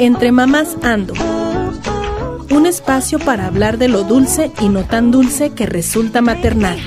[0.00, 1.12] Entre Mamás Ando.
[2.50, 6.78] Un espacio para hablar de lo dulce y no tan dulce que resulta maternal.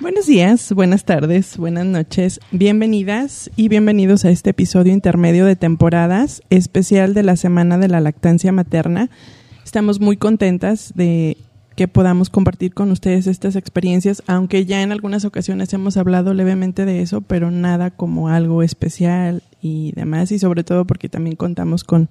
[0.00, 6.42] Buenos días, buenas tardes, buenas noches, bienvenidas y bienvenidos a este episodio intermedio de temporadas
[6.48, 9.10] especial de la Semana de la Lactancia Materna.
[9.62, 11.36] Estamos muy contentas de
[11.80, 16.84] que podamos compartir con ustedes estas experiencias, aunque ya en algunas ocasiones hemos hablado levemente
[16.84, 21.82] de eso, pero nada como algo especial y demás, y sobre todo porque también contamos
[21.82, 22.10] con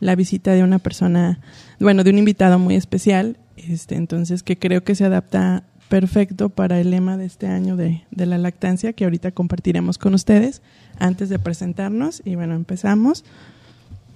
[0.00, 1.40] la visita de una persona,
[1.78, 6.80] bueno, de un invitado muy especial, este, entonces que creo que se adapta perfecto para
[6.80, 10.62] el lema de este año de, de la lactancia que ahorita compartiremos con ustedes
[10.98, 13.26] antes de presentarnos y bueno, empezamos.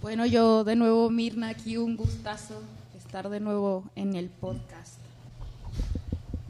[0.00, 2.62] Bueno, yo de nuevo, Mirna, aquí un gustazo
[3.16, 4.98] estar de nuevo en el podcast.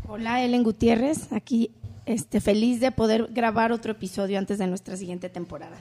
[0.08, 1.70] Hola, Ellen Gutiérrez, aquí
[2.06, 5.76] este, feliz de poder grabar otro episodio antes de nuestra siguiente temporada.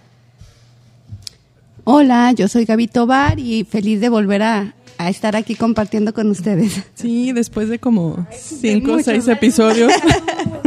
[1.85, 6.29] Hola, yo soy Gaby Tobar y feliz de volver a, a estar aquí compartiendo con
[6.29, 6.83] ustedes.
[6.93, 9.91] Sí, después de como cinco o seis episodios.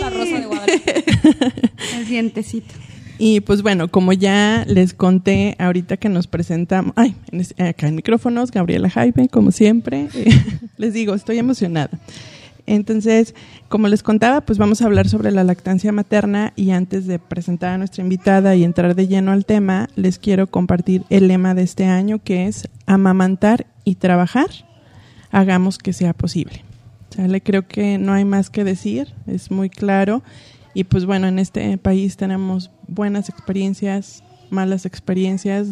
[0.00, 1.04] La Rosa de Guadalupe.
[1.96, 2.72] El dientecito.
[3.18, 7.96] Y pues bueno, como ya les conté ahorita que nos presentamos, ay, en acá en
[7.96, 10.08] micrófonos, Gabriela Jaime, como siempre,
[10.76, 11.90] les digo, estoy emocionada.
[12.68, 13.34] Entonces,
[13.68, 17.70] como les contaba, pues vamos a hablar sobre la lactancia materna y antes de presentar
[17.70, 21.62] a nuestra invitada y entrar de lleno al tema, les quiero compartir el lema de
[21.62, 24.48] este año que es amamantar y trabajar,
[25.30, 26.62] hagamos que sea posible.
[27.08, 27.40] ¿Sale?
[27.40, 30.22] Creo que no hay más que decir, es muy claro.
[30.78, 35.66] Y pues bueno, en este país tenemos buenas experiencias, malas experiencias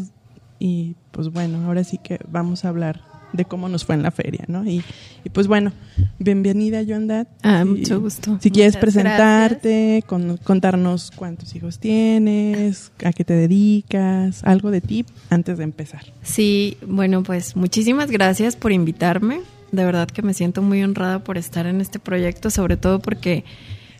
[0.59, 4.11] y pues bueno, ahora sí que vamos a hablar de cómo nos fue en la
[4.11, 4.65] feria, ¿no?
[4.69, 4.83] Y,
[5.23, 5.71] y pues bueno,
[6.19, 7.29] bienvenida Yondat.
[7.45, 8.39] Ah, Si- mucho gusto.
[8.41, 14.81] Si quieres Muchas presentarte, con- contarnos cuántos hijos tienes, a qué te dedicas, algo de
[14.81, 16.03] ti antes de empezar.
[16.23, 19.41] Sí, bueno, pues muchísimas gracias por invitarme.
[19.71, 23.45] De verdad que me siento muy honrada por estar en este proyecto, sobre todo porque,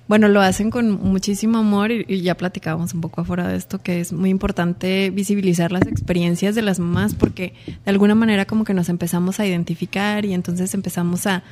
[0.09, 4.01] bueno, lo hacen con muchísimo amor y, ya platicábamos un poco afuera de esto, que
[4.01, 8.73] es muy importante visibilizar las experiencias de las mamás porque de alguna manera como que
[8.73, 11.43] nos empezamos a identificar y entonces empezamos a,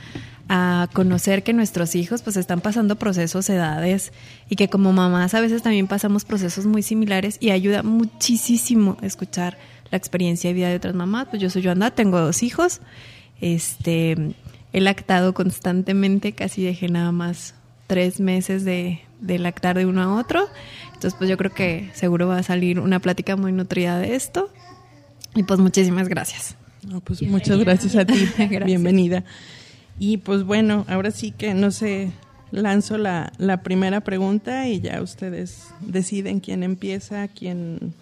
[0.48, 4.12] a conocer que nuestros hijos pues están pasando procesos, edades
[4.48, 9.58] y que como mamás a veces también pasamos procesos muy similares y ayuda muchísimo escuchar
[9.90, 11.26] la experiencia y vida de otras mamás.
[11.28, 12.80] Pues yo soy Joanda, tengo dos hijos,
[13.40, 14.16] este,
[14.72, 17.54] he lactado constantemente, casi dejé nada más
[17.94, 20.48] tres meses de, de lactar de uno a otro.
[20.86, 24.50] Entonces pues yo creo que seguro va a salir una plática muy nutrida de esto.
[25.36, 26.56] Y pues muchísimas gracias.
[26.82, 28.14] No, pues muchas gracias a ti.
[28.36, 28.64] Gracias.
[28.64, 29.22] Bienvenida.
[29.96, 32.10] Y pues bueno, ahora sí que no sé,
[32.50, 37.94] lanzo la, la primera pregunta y ya ustedes deciden quién empieza, quién,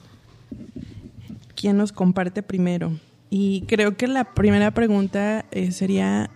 [1.54, 2.98] quién nos comparte primero.
[3.28, 6.30] Y creo que la primera pregunta eh, sería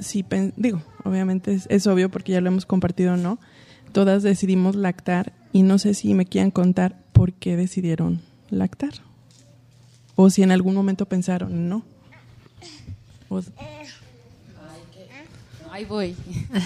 [0.00, 3.38] si, pen- digo, obviamente es, es obvio porque ya lo hemos compartido no,
[3.92, 8.92] todas decidimos lactar y no sé si me quieran contar por qué decidieron lactar.
[10.16, 11.82] O si en algún momento pensaron, no.
[13.28, 13.40] O-
[15.72, 16.16] Ahí voy.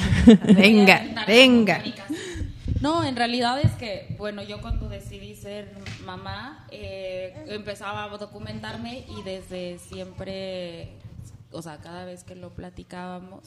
[0.57, 1.83] venga, venga.
[2.81, 5.71] No, en realidad es que, bueno, yo cuando decidí ser
[6.07, 10.89] mamá, eh, empezaba a documentarme y desde siempre,
[11.55, 13.41] o sea, cada vez que lo platicábamos,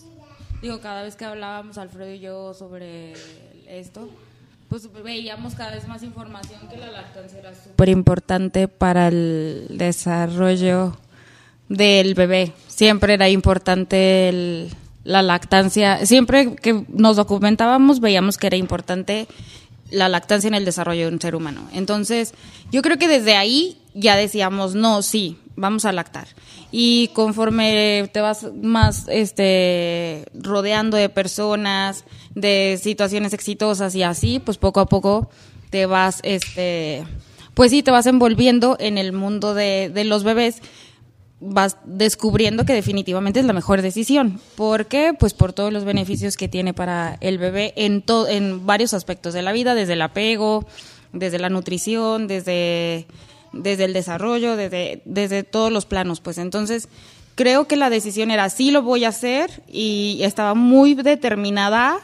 [0.62, 3.14] digo, cada vez que hablábamos Alfredo y yo sobre
[3.68, 4.10] esto,
[4.70, 10.98] pues veíamos cada vez más información que la lactancia era súper importante para el desarrollo
[11.70, 12.54] del bebé.
[12.68, 14.70] Siempre era importante el-
[15.04, 16.06] la lactancia.
[16.06, 19.28] Siempre que nos documentábamos veíamos que era importante
[19.90, 21.62] la lactancia en el desarrollo de un ser humano.
[21.74, 22.34] Entonces,
[22.72, 26.28] yo creo que desde ahí ya decíamos, no, sí, vamos a lactar.
[26.72, 32.06] Y conforme te vas más este, rodeando de personas,
[32.36, 35.30] de situaciones exitosas y así, pues poco a poco
[35.70, 37.06] te vas, este,
[37.54, 40.62] pues sí, te vas envolviendo en el mundo de, de los bebés
[41.40, 44.40] vas descubriendo que definitivamente es la mejor decisión.
[44.56, 45.14] ¿Por qué?
[45.18, 49.44] Pues por todos los beneficios que tiene para el bebé en, en varios aspectos de
[49.44, 50.66] la vida, desde el apego,
[51.14, 53.06] desde la nutrición, desde,
[53.54, 56.22] desde el desarrollo, desde, desde todos los planos.
[56.22, 56.90] Pues entonces
[57.36, 62.00] creo que la decisión era sí lo voy a hacer y estaba muy determinada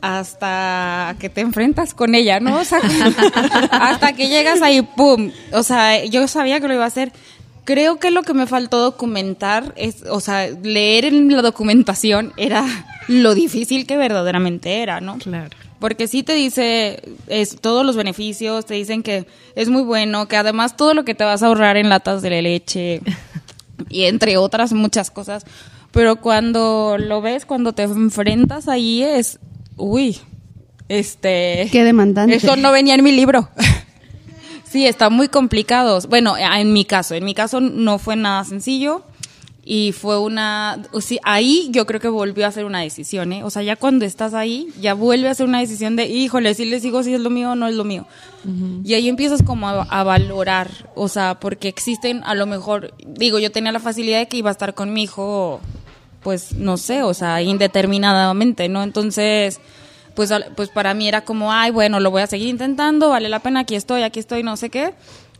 [0.00, 2.60] hasta que te enfrentas con ella, ¿no?
[2.60, 2.80] O sea,
[3.70, 5.32] hasta que llegas ahí, ¡pum!
[5.52, 7.12] O sea, yo sabía que lo iba a hacer.
[7.64, 12.64] Creo que lo que me faltó documentar es, o sea, leer en la documentación era
[13.08, 15.18] lo difícil que verdaderamente era, ¿no?
[15.18, 15.65] Claro.
[15.78, 20.36] Porque sí te dice es, todos los beneficios, te dicen que es muy bueno, que
[20.36, 23.00] además todo lo que te vas a ahorrar en latas de leche
[23.88, 25.44] y entre otras muchas cosas.
[25.92, 29.38] Pero cuando lo ves, cuando te enfrentas ahí es,
[29.76, 30.18] uy,
[30.88, 31.68] este...
[31.72, 32.36] Qué demandante.
[32.36, 33.48] Eso no venía en mi libro.
[34.64, 35.98] sí, está muy complicado.
[36.08, 39.04] Bueno, en mi caso, en mi caso no fue nada sencillo
[39.68, 43.42] y fue una sí, ahí yo creo que volvió a ser una decisión ¿eh?
[43.42, 46.66] o sea ya cuando estás ahí ya vuelve a ser una decisión de híjole si
[46.66, 48.06] les digo si es lo mío o no es lo mío.
[48.84, 53.40] Y ahí empiezas como a, a, valorar o sea porque existen a lo mejor digo
[53.40, 55.60] yo tenía la facilidad de que iba a estar con mi hijo
[56.22, 59.60] pues no sé o sea indeterminadamente no entonces
[60.14, 63.40] pues pues para mí era como ay bueno lo voy a seguir intentando vale la
[63.40, 64.94] pena aquí estoy aquí estoy no sé qué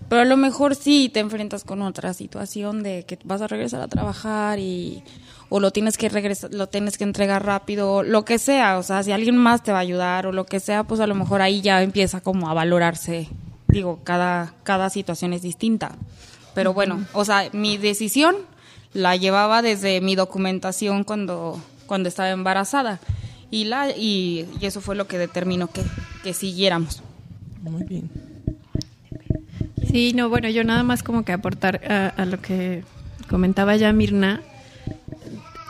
[0.09, 3.81] pero a lo mejor sí te enfrentas con otra situación de que vas a regresar
[3.81, 5.03] a trabajar y
[5.49, 9.03] o lo tienes que regresar, lo tienes que entregar rápido, lo que sea, o sea,
[9.03, 11.41] si alguien más te va a ayudar o lo que sea, pues a lo mejor
[11.41, 13.29] ahí ya empieza como a valorarse.
[13.69, 15.97] Digo, cada cada situación es distinta.
[16.55, 18.37] Pero bueno, o sea, mi decisión
[18.93, 22.99] la llevaba desde mi documentación cuando cuando estaba embarazada
[23.51, 25.83] y la y, eso fue lo que determinó que,
[26.23, 27.03] que siguiéramos.
[27.63, 28.36] Muy bien.
[29.91, 32.83] Sí, no, bueno, yo nada más como que aportar a, a, lo que
[33.29, 34.43] comentaba ya Mirna.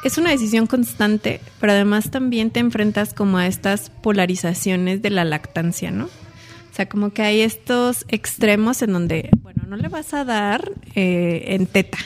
[0.05, 5.25] Es una decisión constante, pero además también te enfrentas como a estas polarizaciones de la
[5.25, 6.05] lactancia, ¿no?
[6.05, 10.71] O sea, como que hay estos extremos en donde, bueno, no le vas a dar
[10.95, 11.97] eh, en teta.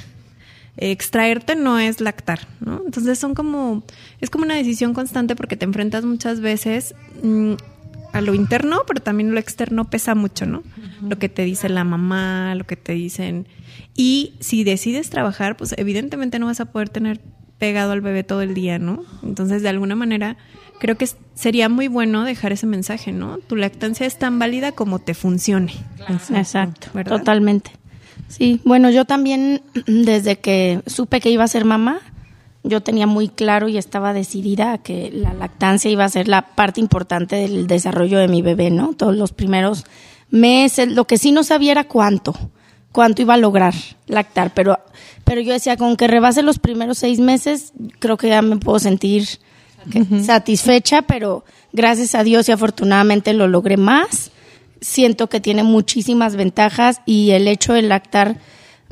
[0.77, 2.81] Extraerte no es lactar, ¿no?
[2.87, 3.83] Entonces son como,
[4.21, 7.55] es como una decisión constante porque te enfrentas muchas veces mmm,
[8.13, 10.59] a lo interno, pero también lo externo pesa mucho, ¿no?
[10.59, 11.09] Uh -huh.
[11.11, 13.47] Lo que te dice la mamá, lo que te dicen.
[13.95, 17.21] Y si decides trabajar, pues evidentemente no vas a poder tener
[17.59, 19.05] pegado al bebé todo el día, ¿no?
[19.23, 20.37] Entonces, de alguna manera,
[20.81, 23.39] creo que sería muy bueno dejar ese mensaje, ¿no?
[23.39, 25.75] Tu lactancia es tan válida como te funcione.
[25.97, 26.19] Claro.
[26.35, 27.19] Exacto, ¿verdad?
[27.19, 27.73] totalmente.
[28.29, 32.01] Sí, bueno, yo también, desde que supe que iba a ser mamá,
[32.63, 36.43] yo tenía muy claro y estaba decidida a que la lactancia iba a ser la
[36.55, 38.93] parte importante del desarrollo de mi bebé, ¿no?
[38.95, 39.85] Todos los primeros
[40.31, 42.35] meses, lo que sí no sabía era cuánto,
[42.93, 43.75] cuánto iba a lograr
[44.07, 44.79] lactar, pero,
[45.25, 48.79] pero yo decía, con que rebase los primeros seis meses, creo que ya me puedo
[48.79, 49.27] sentir
[49.87, 50.23] uh -huh.
[50.23, 54.31] satisfecha, pero gracias a Dios y afortunadamente lo logré más.
[54.83, 58.39] Siento que tiene muchísimas ventajas y el hecho de lactar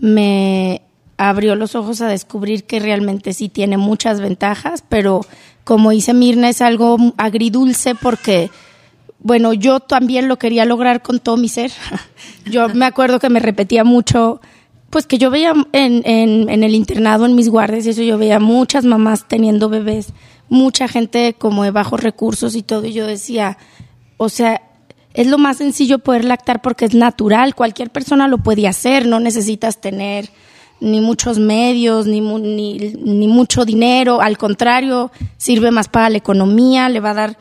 [0.00, 0.82] me
[1.18, 5.20] abrió los ojos a descubrir que realmente sí tiene muchas ventajas, pero
[5.64, 8.50] como dice Mirna, es algo agridulce porque,
[9.18, 11.72] bueno, yo también lo quería lograr con todo mi ser.
[12.46, 14.40] Yo me acuerdo que me repetía mucho,
[14.88, 18.16] pues que yo veía en, en, en el internado, en mis guardias y eso, yo
[18.16, 20.14] veía muchas mamás teniendo bebés,
[20.48, 23.58] mucha gente como de bajos recursos y todo, y yo decía,
[24.16, 24.62] o sea,
[25.12, 29.20] es lo más sencillo poder lactar porque es natural, cualquier persona lo puede hacer, no
[29.20, 30.30] necesitas tener
[30.80, 36.88] ni muchos medios, ni, ni, ni, mucho dinero, al contrario, sirve más para la economía,
[36.88, 37.38] le va a dar,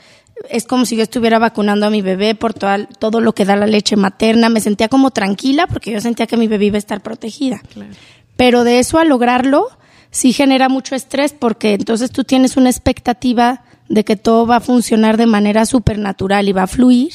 [0.50, 3.56] es como si yo estuviera vacunando a mi bebé por toda, todo lo que da
[3.56, 6.80] la leche materna, me sentía como tranquila porque yo sentía que mi bebé iba a
[6.80, 7.62] estar protegida.
[7.74, 7.92] Claro.
[8.36, 9.68] Pero de eso a lograrlo,
[10.12, 14.62] sí genera mucho estrés porque entonces tú tienes una expectativa de que todo va a
[14.62, 17.14] funcionar de manera supernatural y va a fluir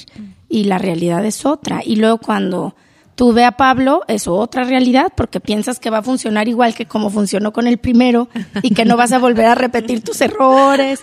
[0.48, 1.82] y la realidad es otra.
[1.84, 2.74] Y luego cuando
[3.14, 7.10] tuve a Pablo, es otra realidad, porque piensas que va a funcionar igual que como
[7.10, 8.28] funcionó con el primero
[8.62, 11.00] y que no vas a volver a repetir tus errores.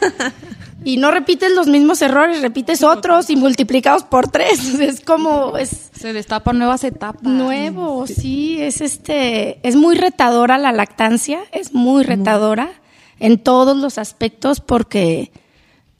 [0.83, 4.79] Y no repites los mismos errores, repites otros y multiplicados por tres.
[4.79, 7.23] Es como es se destapan nuevas etapas.
[7.23, 8.61] Nuevo, sí.
[8.61, 12.71] es este es muy retadora la lactancia, es muy retadora
[13.19, 15.31] en todos los aspectos porque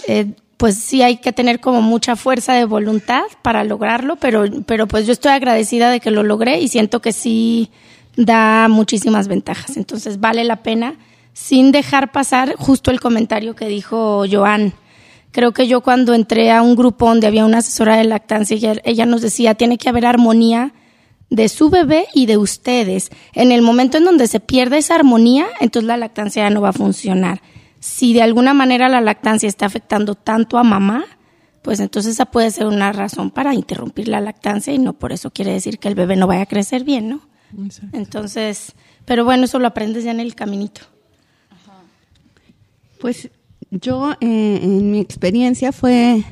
[0.08, 4.88] eh, pues sí hay que tener como mucha fuerza de voluntad para lograrlo, pero, pero
[4.88, 7.72] pues yo estoy agradecida de que lo logré y siento que sí
[8.18, 9.78] da muchísimas ventajas.
[9.78, 10.96] Entonces vale la pena
[11.32, 14.74] sin dejar pasar justo el comentario que dijo Joan.
[15.32, 18.82] Creo que yo cuando entré a un grupo donde había una asesora de lactancia, ella,
[18.84, 20.74] ella nos decía, tiene que haber armonía
[21.30, 23.12] de su bebé y de ustedes.
[23.32, 26.70] En el momento en donde se pierde esa armonía, entonces la lactancia ya no va
[26.70, 27.42] a funcionar
[27.79, 31.05] si de alguna manera la lactancia está afectando tanto a mamá,
[31.62, 35.31] pues entonces esa puede ser una razón para interrumpir la lactancia y no por eso
[35.31, 37.21] quiere decir que el bebé no vaya a crecer bien, ¿no?
[37.65, 37.98] Exacto.
[37.98, 38.74] Entonces,
[39.05, 40.81] pero bueno, eso lo aprendes ya en el caminito.
[41.50, 41.79] Ajá.
[43.00, 43.29] Pues
[43.71, 46.24] yo, eh, en mi experiencia fue,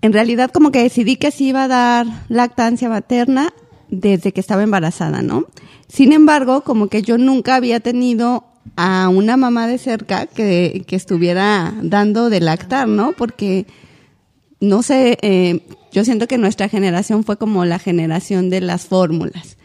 [0.00, 3.52] en realidad como que decidí que sí iba a dar lactancia materna,
[3.92, 5.44] desde que estaba embarazada, ¿no?
[5.86, 8.46] Sin embargo, como que yo nunca había tenido
[8.76, 13.12] a una mamá de cerca que, que estuviera dando de lactar, ¿no?
[13.12, 13.66] Porque,
[14.60, 15.60] no sé, eh,
[15.92, 19.56] yo siento que nuestra generación fue como la generación de las fórmulas.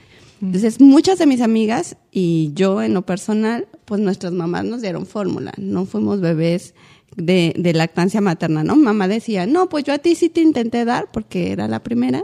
[0.41, 5.07] Entonces, muchas de mis amigas y yo en lo personal, pues nuestras mamás nos dieron
[5.07, 6.75] fórmula, no fuimos bebés
[7.15, 8.75] de, de, lactancia materna, ¿no?
[8.75, 12.23] Mamá decía, no, pues yo a ti sí te intenté dar porque era la primera,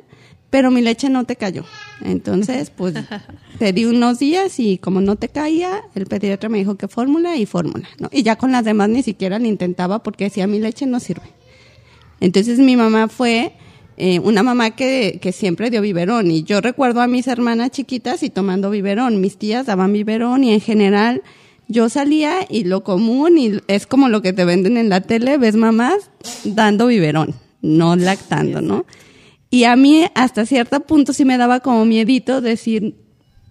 [0.54, 1.66] pero mi leche no te cayó.
[2.06, 2.94] Entonces, pues
[3.58, 7.36] te di unos días y como no te caía, el pediatra me dijo que fórmula
[7.38, 8.08] y fórmula, ¿no?
[8.12, 11.26] Y ya con las demás ni siquiera le intentaba porque decía, mi leche no sirve.
[12.20, 13.54] Entonces mi mamá fue
[13.98, 18.22] eh, una mamá que, que siempre dio biberón y yo recuerdo a mis hermanas chiquitas
[18.22, 21.24] y tomando biberón, mis tías daban biberón y en general
[21.68, 25.40] yo salía y lo común y es como lo que te venden en la tele,
[25.40, 26.12] ves mamás
[26.44, 27.34] dando biberón,
[27.64, 28.86] no lactando, ¿no?
[29.54, 32.96] Y a mí hasta cierto punto sí me daba como miedito decir,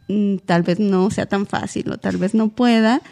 [0.09, 3.02] mm, tal vez no sea tan fácil o tal vez no pueda.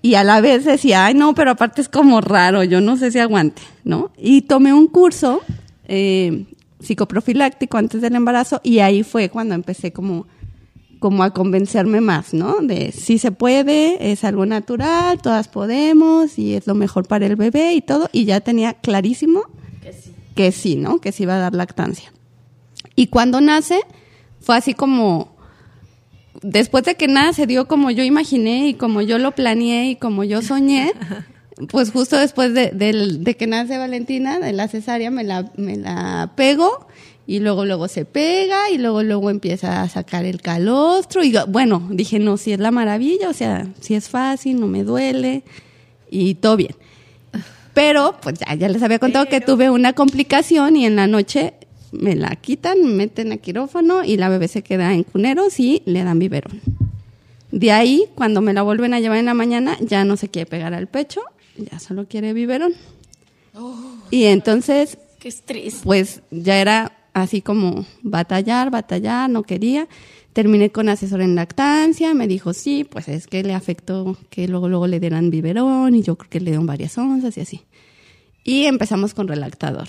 [0.00, 3.10] Y a la vez decía, ay no, pero aparte es como raro, yo no sé
[3.10, 4.12] si aguante, ¿no?
[4.16, 5.42] Y tomé un curso
[5.88, 6.46] eh,
[6.80, 10.26] psicoprofiláctico antes del embarazo y ahí fue cuando empecé como,
[10.98, 12.62] como a convencerme más, ¿no?
[12.62, 17.36] De si se puede, es algo natural, todas podemos y es lo mejor para el
[17.36, 18.08] bebé y todo.
[18.10, 19.42] Y ya tenía clarísimo
[20.36, 21.00] que sí, ¿no?
[21.00, 22.12] Que sí iba a dar lactancia.
[22.94, 23.80] Y cuando nace,
[24.40, 25.34] fue así como,
[26.42, 29.96] después de que nada se dio como yo imaginé y como yo lo planeé y
[29.96, 30.92] como yo soñé,
[31.70, 36.32] pues justo después de, de, que nace Valentina, de la cesárea, me la, me la
[36.36, 36.86] pego
[37.26, 41.88] y luego luego se pega y luego luego empieza a sacar el calostro y bueno,
[41.90, 45.42] dije, no, si es la maravilla, o sea, si es fácil, no me duele
[46.10, 46.76] y todo bien.
[47.76, 51.52] Pero, pues ya, ya les había contado que tuve una complicación y en la noche
[51.92, 55.82] me la quitan, me meten a quirófano y la bebé se queda en cuneros y
[55.84, 56.62] le dan biberón.
[57.50, 60.48] De ahí, cuando me la vuelven a llevar en la mañana, ya no se quiere
[60.48, 61.20] pegar al pecho,
[61.58, 62.72] ya solo quiere biberón.
[64.10, 65.30] y entonces, Qué
[65.84, 69.86] pues ya era así como batallar, batallar, no quería.
[70.36, 74.68] Terminé con asesor en lactancia, me dijo, sí, pues es que le afectó que luego,
[74.68, 77.62] luego le dieran biberón y yo creo que le dieron varias onzas y así.
[78.44, 79.88] Y empezamos con relactador.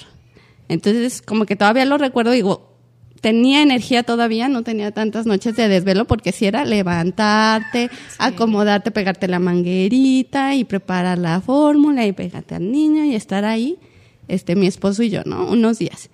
[0.70, 2.78] Entonces, como que todavía lo recuerdo, digo,
[3.20, 9.28] tenía energía todavía, no tenía tantas noches de desvelo porque si era levantarte, acomodarte, pegarte
[9.28, 13.78] la manguerita y preparar la fórmula y pegarte al niño y estar ahí,
[14.30, 15.46] este, mi esposo y yo, ¿no?
[15.52, 16.10] Unos días.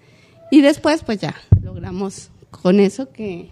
[0.50, 3.52] Y después, pues ya, logramos con eso que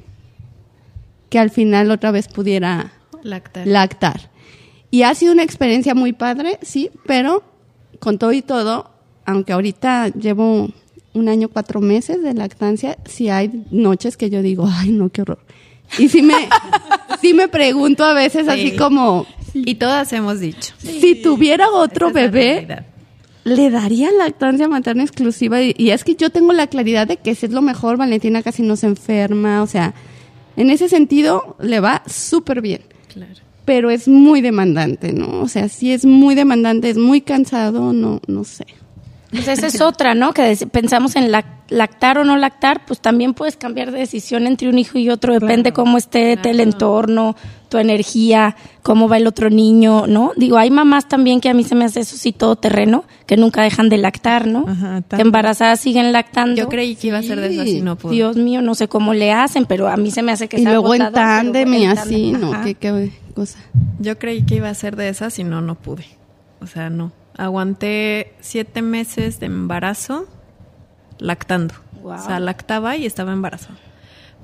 [1.31, 2.91] que al final otra vez pudiera
[3.23, 3.65] lactar.
[3.65, 4.29] lactar.
[4.91, 7.41] Y ha sido una experiencia muy padre, sí, pero
[7.99, 8.91] con todo y todo,
[9.25, 10.69] aunque ahorita llevo
[11.13, 15.21] un año, cuatro meses de lactancia, sí hay noches que yo digo, ay, no, qué
[15.21, 15.39] horror.
[15.97, 16.35] Y sí me,
[17.21, 19.25] sí me pregunto a veces así como...
[19.53, 20.73] Y todas hemos dicho.
[20.79, 22.83] Si tuviera otro bebé,
[23.45, 25.61] le daría lactancia materna exclusiva.
[25.61, 28.43] Y, y es que yo tengo la claridad de que si es lo mejor, Valentina
[28.43, 29.93] casi no se enferma, o sea
[30.61, 32.81] en ese sentido, le va súper bien.
[33.11, 33.33] Claro.
[33.65, 35.41] Pero es muy demandante, ¿no?
[35.41, 38.65] O sea, si es muy demandante, es muy cansado, no, no sé.
[39.31, 40.33] Pues esa es otra, ¿no?
[40.33, 44.77] Que pensamos en lactar o no lactar, pues también puedes cambiar de decisión entre un
[44.77, 47.37] hijo y otro, depende cómo esté el entorno,
[47.69, 50.33] tu energía, cómo va el otro niño, ¿no?
[50.35, 53.37] Digo, hay mamás también que a mí se me hace eso sí todo terreno, que
[53.37, 54.65] nunca dejan de lactar, ¿no?
[54.67, 56.57] Ajá, que embarazadas siguen lactando.
[56.57, 58.11] Yo creí que iba a ser de eso, así no pudo.
[58.11, 60.63] Dios mío, no sé cómo le hacen, pero a mí se me hace que Y
[60.63, 62.61] sea luego en tándem y así, ¿no?
[62.63, 63.59] Qué, qué cosa.
[63.99, 66.03] Yo creí que iba a ser de esas y no, no pude.
[66.59, 67.13] O sea, no.
[67.45, 70.27] Aguanté siete meses de embarazo
[71.17, 71.73] lactando.
[72.03, 72.13] Wow.
[72.13, 73.77] O sea, lactaba y estaba embarazada.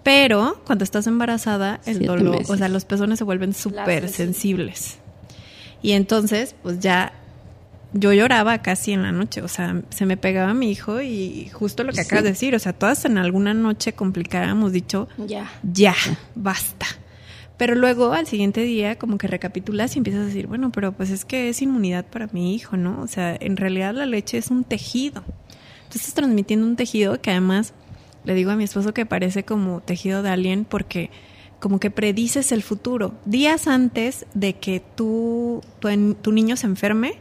[0.03, 2.49] Pero cuando estás embarazada, el Siete dolor, meses.
[2.49, 4.97] o sea, los pezones se vuelven súper sensibles.
[5.81, 7.13] Y entonces, pues ya
[7.93, 11.83] yo lloraba casi en la noche, o sea, se me pegaba mi hijo y justo
[11.83, 15.51] lo que acabas de decir, o sea, todas en alguna noche complicada hemos dicho, Ya.
[15.63, 15.95] ya,
[16.35, 16.85] basta.
[17.57, 21.09] Pero luego al siguiente día como que recapitulas y empiezas a decir, bueno, pero pues
[21.09, 23.01] es que es inmunidad para mi hijo, ¿no?
[23.01, 25.23] O sea, en realidad la leche es un tejido.
[25.89, 27.73] Tú estás transmitiendo un tejido que además
[28.25, 31.09] le digo a mi esposo que parece como tejido de alien porque
[31.59, 33.15] como que predices el futuro.
[33.25, 37.15] Días antes de que tú, tu, tu niño se enferme,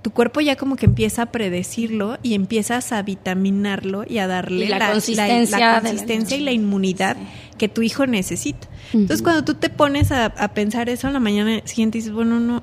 [0.00, 4.66] tu cuerpo ya como que empieza a predecirlo y empiezas a vitaminarlo y a darle
[4.66, 7.16] Y la consistencia la de la consistencia y la inmunidad
[7.58, 8.68] que tu hijo necesita.
[8.92, 12.40] Entonces, cuando tú te pones a, a pensar eso en la mañana siguiente, dices, bueno,
[12.40, 12.62] no,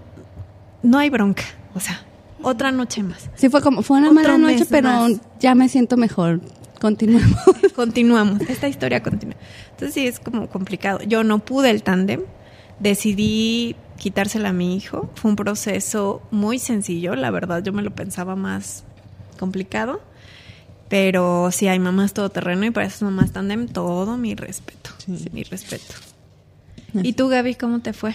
[0.84, 1.44] no hay bronca.
[1.74, 2.04] O sea,
[2.44, 3.30] otra noche más.
[3.36, 5.14] Sí, fue como, fue una Otro mala noche, pero más.
[5.40, 6.42] ya me siento mejor.
[6.80, 7.38] Continuamos.
[7.76, 8.42] continuamos.
[8.42, 9.36] Esta historia continúa.
[9.72, 11.00] Entonces sí, es como complicado.
[11.04, 12.22] Yo no pude el tándem.
[12.80, 15.12] Decidí quitársela a mi hijo.
[15.16, 17.16] Fue un proceso muy sencillo.
[17.16, 18.84] La verdad, yo me lo pensaba más
[19.40, 20.02] complicado.
[20.92, 24.90] Pero sí hay mamás todoterreno y para esas mamás tándem, todo mi respeto.
[25.32, 25.96] mi respeto.
[27.02, 28.14] ¿Y tú, Gaby, cómo te fue?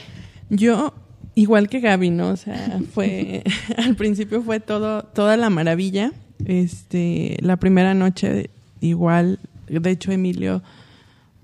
[0.50, 0.92] Yo,
[1.34, 2.28] igual que Gaby, ¿no?
[2.28, 3.42] O sea, fue,
[3.78, 6.12] al principio fue todo, toda la maravilla.
[6.44, 8.50] Este, la primera noche,
[8.82, 10.62] igual, de hecho, Emilio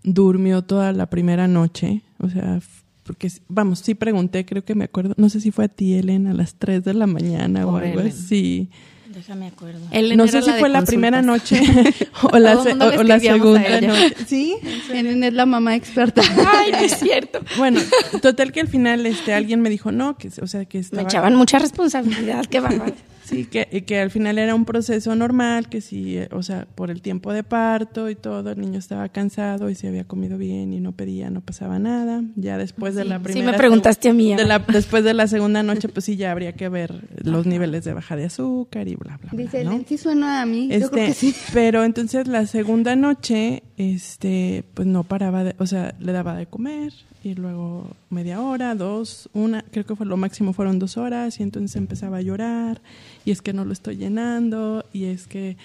[0.03, 2.03] durmió toda la primera noche.
[2.19, 2.61] O sea,
[3.05, 6.33] porque, vamos, sí pregunté, creo que me acuerdo, no sé si fue a ti, Elena,
[6.33, 8.69] a las 3 de la mañana o algo así.
[9.15, 9.81] Déjame acuerdo.
[10.17, 11.61] no sé si fue la primera noche
[12.23, 14.15] o la, o, la segunda noche.
[14.27, 14.57] Sí,
[14.93, 16.23] Elena es la mamá experta.
[16.47, 17.41] Ay, es cierto.
[17.59, 17.81] Bueno,
[18.23, 21.09] total que al final este alguien me dijo, "No, que o sea, que estaba Me
[21.09, 22.95] echaban mucha responsabilidad, qué bárbaro.
[23.25, 27.03] Sí, que, que al final era un proceso normal, que si, o sea, por el
[27.03, 30.81] tiempo de parto y todo, el niño estaba cansado y se había comido bien y
[30.81, 32.23] no pedía, no pasaba nada.
[32.37, 33.47] Ya después de la primera...
[33.47, 34.35] Sí, me preguntaste a mí.
[34.35, 37.85] De la, después de la segunda noche, pues sí, ya habría que ver los niveles
[37.85, 39.43] de baja de azúcar y bla, bla, bla.
[39.43, 39.83] Dice, ¿no?
[39.87, 41.35] sí suena a mí, este, yo creo que sí.
[41.53, 46.47] Pero entonces la segunda noche, este, pues no paraba de, o sea, le daba de
[46.47, 46.93] comer,
[47.25, 51.43] y luego media hora, dos, una, creo que fue lo máximo fueron dos horas y
[51.43, 52.81] entonces empezaba a llorar
[53.25, 55.57] y es que no lo estoy llenando y es que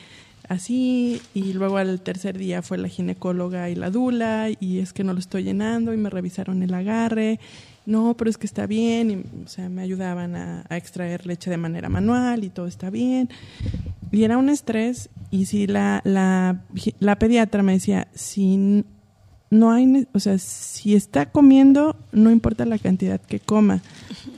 [0.48, 5.04] así y luego al tercer día fue la ginecóloga y la dula y es que
[5.04, 7.40] no lo estoy llenando y me revisaron el agarre.
[7.88, 11.50] No pero es que está bien y, o sea me ayudaban a, a extraer leche
[11.50, 13.30] de manera manual y todo está bien
[14.12, 16.64] y era un estrés y si la, la,
[17.00, 18.84] la pediatra me decía si
[19.50, 23.82] no hay, o sea, si está comiendo, no importa la cantidad que coma,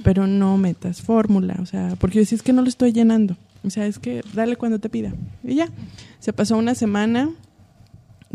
[0.03, 3.69] pero no metas fórmula, o sea, porque si es que no lo estoy llenando, o
[3.69, 5.13] sea, es que dale cuando te pida.
[5.43, 5.69] Y ya,
[6.19, 7.31] se pasó una semana,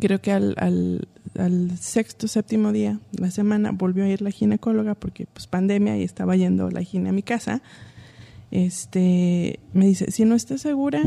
[0.01, 4.95] creo que al, al, al sexto, séptimo día, la semana, volvió a ir la ginecóloga
[4.95, 7.63] porque pues pandemia y estaba yendo la gine a mi casa.
[8.51, 11.03] Este, me dice, si no estás segura,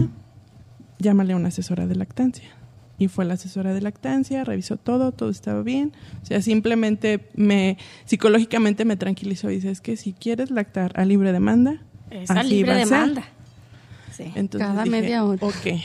[0.99, 2.57] llámale a una asesora de lactancia
[2.99, 5.93] y fue la asesora de lactancia, revisó todo, todo estaba bien.
[6.23, 11.05] O sea, simplemente me psicológicamente me tranquilizó y dice, es que si quieres lactar a
[11.05, 13.23] libre demanda, es a libre demanda.
[14.15, 14.31] Sí.
[14.35, 15.45] Entonces Cada media hora.
[15.45, 15.79] Ok,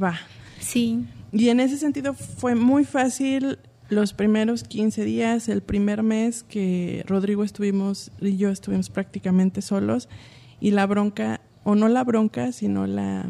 [0.00, 0.18] va.
[0.58, 1.04] Sí.
[1.32, 3.58] Y en ese sentido fue muy fácil
[3.90, 10.08] los primeros 15 días, el primer mes que Rodrigo estuvimos y yo estuvimos prácticamente solos
[10.64, 13.26] y la bronca, o no la bronca, sino la,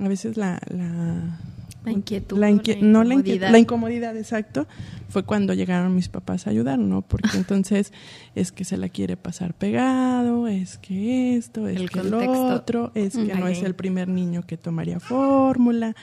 [0.00, 1.38] a veces la, la
[1.84, 2.36] la inquietud.
[2.36, 3.50] La no la incomodidad.
[3.52, 4.66] La incomodidad, exacto.
[5.08, 7.02] Fue cuando llegaron mis papás a ayudar, ¿no?
[7.02, 7.92] Porque entonces
[8.34, 13.16] es que se la quiere pasar pegado, es que esto, es que lo otro, es
[13.16, 15.94] que no es el primer niño que tomaría fórmula,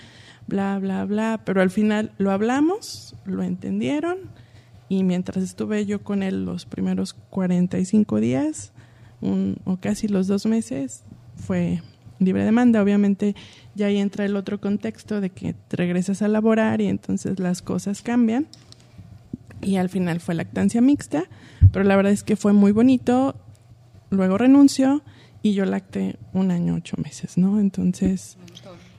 [0.47, 1.41] bla, bla, bla.
[1.43, 4.19] Pero al final lo hablamos, lo entendieron
[4.87, 8.70] y mientras estuve yo con él los primeros 45 días
[9.21, 11.03] un, o casi los dos meses,
[11.35, 11.81] fue
[12.19, 12.81] libre demanda.
[12.81, 13.35] Obviamente
[13.75, 18.01] ya ahí entra el otro contexto de que regresas a laborar y entonces las cosas
[18.01, 18.47] cambian.
[19.61, 21.25] Y al final fue lactancia mixta,
[21.71, 23.35] pero la verdad es que fue muy bonito.
[24.09, 25.03] Luego renunció
[25.43, 27.59] y yo lacté un año, ocho meses, ¿no?
[27.59, 28.37] Entonces...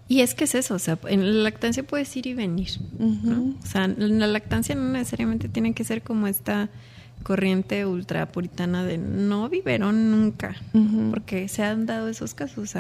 [0.09, 3.55] Y es que es eso, o sea, en la lactancia puedes ir y venir, ¿no?
[3.63, 6.69] O sea, en la lactancia no necesariamente tiene que ser como esta
[7.23, 10.57] corriente ultrapuritana de no vivieron nunca,
[11.11, 12.75] porque se han dado esos casos.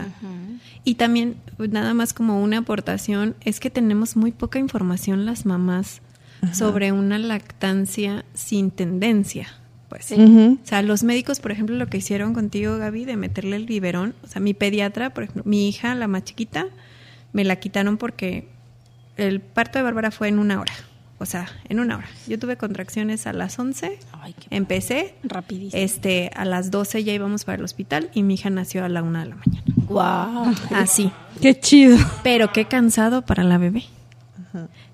[0.84, 6.00] Y también, nada más como una aportación, es que tenemos muy poca información las mamás
[6.52, 9.48] sobre una lactancia sin tendencia.
[9.88, 13.66] Pues, o sea, los médicos, por ejemplo, lo que hicieron contigo, Gaby, de meterle el
[13.66, 16.66] biberón, o sea, mi pediatra, por ejemplo, mi hija, la más chiquita,
[17.34, 18.48] me la quitaron porque
[19.18, 20.72] el parto de Bárbara fue en una hora.
[21.22, 22.08] O sea, en una hora.
[22.26, 23.96] Yo tuve contracciones a las 11,
[24.50, 25.14] empecé.
[25.22, 25.80] Rapidísimo.
[25.80, 29.04] Este, a las 12 ya íbamos para el hospital y mi hija nació a la
[29.04, 29.62] una de la mañana.
[29.88, 30.52] ¡Wow!
[30.74, 31.12] Así.
[31.40, 31.96] ¡Qué chido!
[32.24, 33.84] Pero qué cansado para la bebé.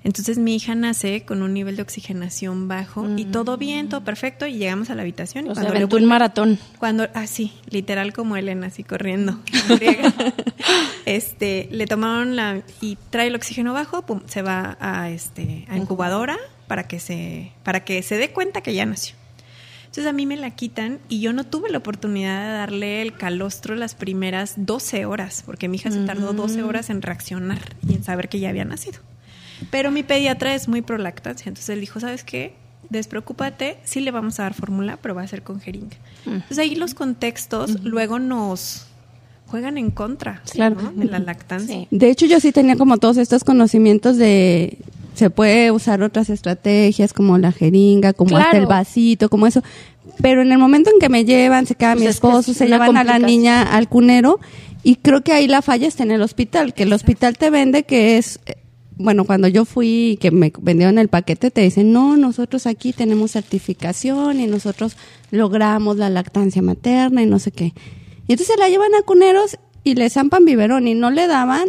[0.05, 4.47] Entonces mi hija nace con un nivel de oxigenación bajo y todo bien, todo perfecto
[4.47, 5.47] y llegamos a la habitación.
[5.47, 6.59] Y o cuando sea, un maratón.
[6.79, 9.39] Cuando, así, ah, literal como Elena, así corriendo.
[11.05, 15.77] este, le tomaron la y trae el oxígeno bajo, pum, se va a este a
[15.77, 19.17] incubadora para que se para que se dé cuenta que ya nació.
[19.89, 23.15] Entonces a mí me la quitan y yo no tuve la oportunidad de darle el
[23.17, 27.95] calostro las primeras 12 horas, porque mi hija se tardó 12 horas en reaccionar y
[27.95, 29.01] en saber que ya había nacido.
[29.71, 32.55] Pero mi pediatra es muy pro lactancia, entonces él dijo, ¿sabes qué?
[32.90, 35.97] Despreocúpate, sí le vamos a dar fórmula, pero va a ser con jeringa.
[36.27, 38.87] Entonces ahí los contextos luego nos
[39.47, 40.77] juegan en contra Claro.
[40.81, 40.92] ¿no?
[40.92, 41.75] de la lactancia.
[41.75, 41.88] Sí.
[41.90, 44.79] De hecho, yo sí tenía como todos estos conocimientos de
[45.14, 49.62] se puede usar otras estrategias como la jeringa, como hasta el vasito, como eso.
[50.23, 52.53] Pero en el momento en que me llevan, se queda Pues mi es que esposo,
[52.53, 54.38] es se llevan a la niña al cunero
[54.85, 57.83] y creo que ahí la falla está en el hospital, que el hospital te vende
[57.83, 58.38] que es
[58.99, 62.93] bueno, cuando yo fui y que me vendieron el paquete, te dicen, no, nosotros aquí
[62.93, 64.97] tenemos certificación y nosotros
[65.31, 67.73] logramos la lactancia materna y no sé qué.
[68.27, 71.69] Y entonces la llevan a cuneros y le zampan biberón y no le daban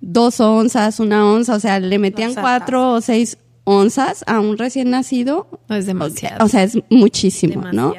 [0.00, 4.90] dos onzas, una onza, o sea, le metían cuatro o seis onzas a un recién
[4.90, 5.48] nacido.
[5.68, 6.44] No, es demasiado.
[6.44, 7.94] O sea, es muchísimo, ¿no?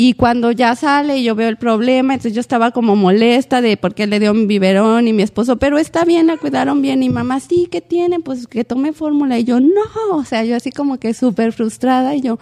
[0.00, 3.76] Y cuando ya sale y yo veo el problema, entonces yo estaba como molesta de
[3.76, 7.02] por qué le dio un biberón y mi esposo, pero está bien, la cuidaron bien.
[7.02, 8.20] Y mamá, sí, ¿qué tiene?
[8.20, 9.40] Pues que tome fórmula.
[9.40, 9.82] Y yo, no,
[10.12, 12.38] o sea, yo así como que súper frustrada y yo,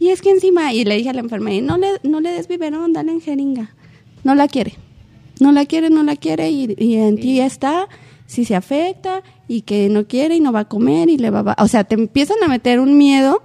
[0.00, 2.48] y es que encima, y le dije a la enfermera, no le, no le des
[2.48, 3.70] biberón, dale en jeringa.
[4.24, 4.74] No la quiere.
[5.38, 7.86] No la quiere, no la quiere y, y en ti está,
[8.26, 11.54] si se afecta y que no quiere y no va a comer y le va
[11.56, 11.62] a...
[11.62, 13.42] O sea, te empiezan a meter un miedo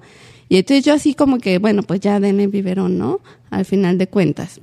[0.51, 3.21] y entonces yo así como que, bueno, pues ya denle biberón, ¿no?
[3.51, 4.59] Al final de cuentas,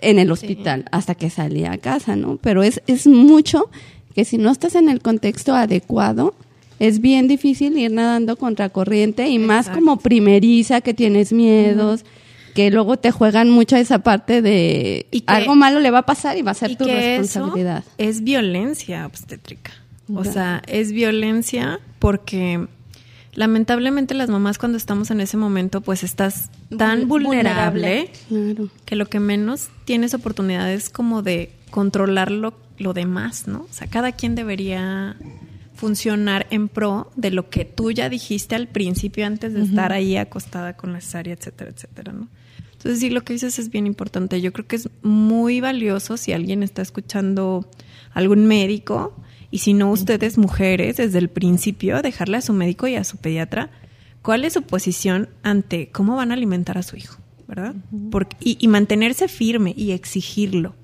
[0.00, 2.36] en el hospital, hasta que salía a casa, ¿no?
[2.36, 3.68] Pero es, es mucho
[4.14, 6.34] que si no estás en el contexto adecuado,
[6.78, 12.04] es bien difícil ir nadando contracorriente y más como primeriza, que tienes miedos,
[12.54, 16.06] que luego te juegan mucho esa parte de Y que- algo malo le va a
[16.06, 17.82] pasar y va a ser y tu que responsabilidad.
[17.98, 19.72] Eso es violencia obstétrica.
[20.14, 22.68] O sea, es violencia porque
[23.36, 28.68] lamentablemente las mamás cuando estamos en ese momento pues estás tan vulnerable, Claro.
[28.84, 33.66] que lo que menos tienes oportunidad es como de controlar lo, lo demás, ¿no?
[33.70, 35.16] O sea, cada quien debería
[35.74, 40.16] funcionar en pro de lo que tú ya dijiste al principio antes de estar ahí
[40.16, 42.28] acostada con la cesárea, etcétera, etcétera, ¿no?
[42.72, 44.40] Entonces sí, lo que dices es bien importante.
[44.40, 47.68] Yo creo que es muy valioso si alguien está escuchando
[48.14, 49.14] algún médico
[49.50, 53.16] y si no ustedes mujeres desde el principio dejarle a su médico y a su
[53.16, 53.70] pediatra
[54.22, 57.74] cuál es su posición ante cómo van a alimentar a su hijo, ¿verdad?
[58.10, 60.74] Porque, y, y mantenerse firme y exigirlo.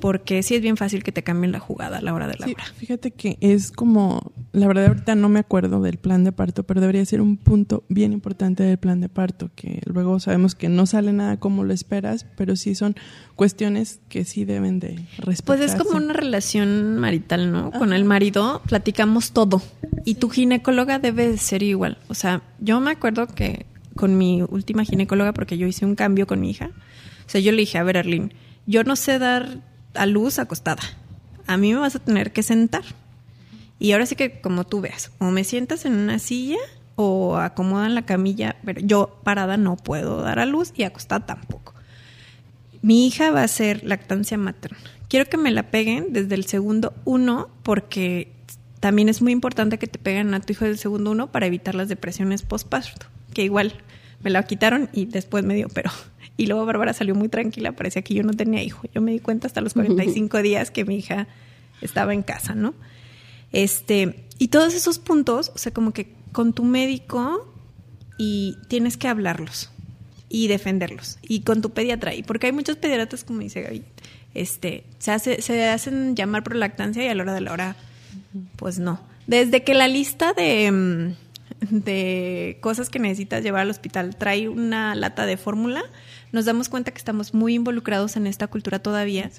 [0.00, 2.46] Porque sí es bien fácil que te cambien la jugada a la hora de la
[2.46, 2.64] Sí, hora.
[2.76, 6.80] fíjate que es como, la verdad ahorita no me acuerdo del plan de parto, pero
[6.80, 10.86] debería ser un punto bien importante del plan de parto, que luego sabemos que no
[10.86, 12.94] sale nada como lo esperas, pero sí son
[13.34, 15.64] cuestiones que sí deben de Pues respetarse.
[15.64, 17.70] es como una relación marital, ¿no?
[17.72, 19.62] Con el marido platicamos todo
[20.04, 21.98] y tu ginecóloga debe de ser igual.
[22.08, 26.26] O sea, yo me acuerdo que con mi última ginecóloga, porque yo hice un cambio
[26.26, 26.70] con mi hija,
[27.26, 28.30] o sea, yo le dije, a ver, Arlene,
[28.66, 29.60] yo no sé dar
[29.94, 30.82] a luz acostada.
[31.46, 32.84] A mí me vas a tener que sentar.
[33.78, 36.58] Y ahora sí que como tú veas, o me sientas en una silla
[36.96, 41.74] o acomodan la camilla, pero yo parada no puedo dar a luz y acostada tampoco.
[42.82, 44.78] Mi hija va a ser lactancia materna.
[45.08, 48.32] Quiero que me la peguen desde el segundo uno porque
[48.80, 51.74] también es muy importante que te peguen a tu hijo del segundo uno para evitar
[51.74, 53.74] las depresiones postparto, que igual
[54.22, 55.90] me la quitaron y después me dio, pero
[56.36, 58.88] y luego Bárbara salió muy tranquila, parecía que yo no tenía hijo.
[58.94, 61.28] Yo me di cuenta hasta los 45 días que mi hija
[61.80, 62.74] estaba en casa, ¿no?
[63.52, 67.52] Este, y todos esos puntos, o sea, como que con tu médico
[68.18, 69.70] y tienes que hablarlos
[70.28, 73.84] y defenderlos y con tu pediatra y porque hay muchos pediatras como dice Gaby
[74.34, 77.76] este se hace se hacen llamar por lactancia y a la hora de la hora
[78.56, 81.14] pues no desde que la lista de mm,
[81.70, 85.84] de cosas que necesitas llevar al hospital trae una lata de fórmula
[86.34, 89.30] nos damos cuenta que estamos muy involucrados en esta cultura todavía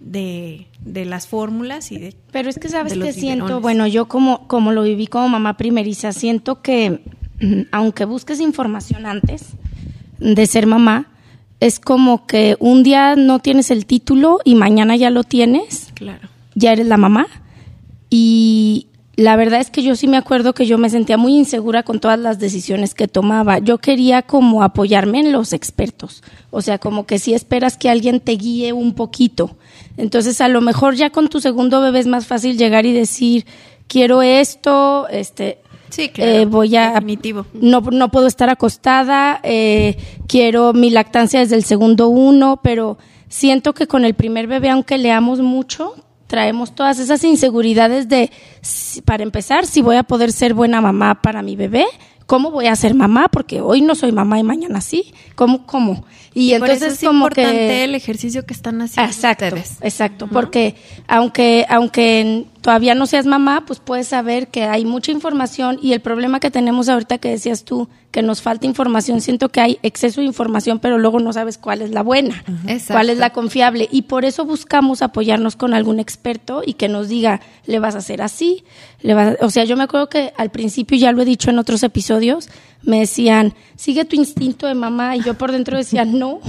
[0.00, 3.62] de, de las fórmulas y de Pero es que sabes que siento, biberones.
[3.62, 7.00] bueno, yo como, como lo viví como mamá primeriza, siento que
[7.72, 9.54] aunque busques información antes
[10.18, 11.06] de ser mamá,
[11.60, 16.28] es como que un día no tienes el título y mañana ya lo tienes, claro
[16.54, 17.26] ya eres la mamá.
[18.10, 18.88] Y
[19.20, 22.00] la verdad es que yo sí me acuerdo que yo me sentía muy insegura con
[22.00, 23.58] todas las decisiones que tomaba.
[23.58, 26.22] Yo quería como apoyarme en los expertos.
[26.50, 29.56] O sea, como que si esperas que alguien te guíe un poquito.
[29.96, 33.44] Entonces, a lo mejor ya con tu segundo bebé es más fácil llegar y decir,
[33.88, 35.58] quiero esto, este,
[35.90, 36.30] Sí, claro.
[36.30, 37.46] eh, voy a Definitivo.
[37.52, 39.96] no, no puedo estar acostada, eh,
[40.28, 42.96] quiero mi lactancia desde el segundo uno, pero
[43.28, 45.94] siento que con el primer bebé, aunque leamos mucho,
[46.30, 48.30] traemos todas esas inseguridades de,
[49.04, 51.84] para empezar, si voy a poder ser buena mamá para mi bebé,
[52.26, 53.26] ¿cómo voy a ser mamá?
[53.26, 55.12] Porque hoy no soy mamá y mañana sí.
[55.34, 55.66] ¿Cómo?
[55.66, 56.04] ¿Cómo?
[56.32, 57.84] Y, entonces eso es como importante que...
[57.84, 59.78] el ejercicio que están haciendo Exacto, ustedes.
[59.80, 60.76] exacto, porque
[61.08, 66.00] aunque aunque todavía no seas mamá, pues puedes saber que hay mucha información y el
[66.00, 69.20] problema que tenemos ahorita que decías tú que nos falta información.
[69.20, 72.44] Siento que hay exceso de información, pero luego no sabes cuál es la buena,
[72.88, 73.88] cuál es la confiable.
[73.90, 77.98] Y por eso buscamos apoyarnos con algún experto y que nos diga, le vas a
[77.98, 78.64] hacer así.
[79.02, 81.58] Le vas O sea, yo me acuerdo que al principio, ya lo he dicho en
[81.58, 82.48] otros episodios,
[82.82, 85.16] me decían, sigue tu instinto de mamá.
[85.16, 86.40] Y yo por dentro decía, no,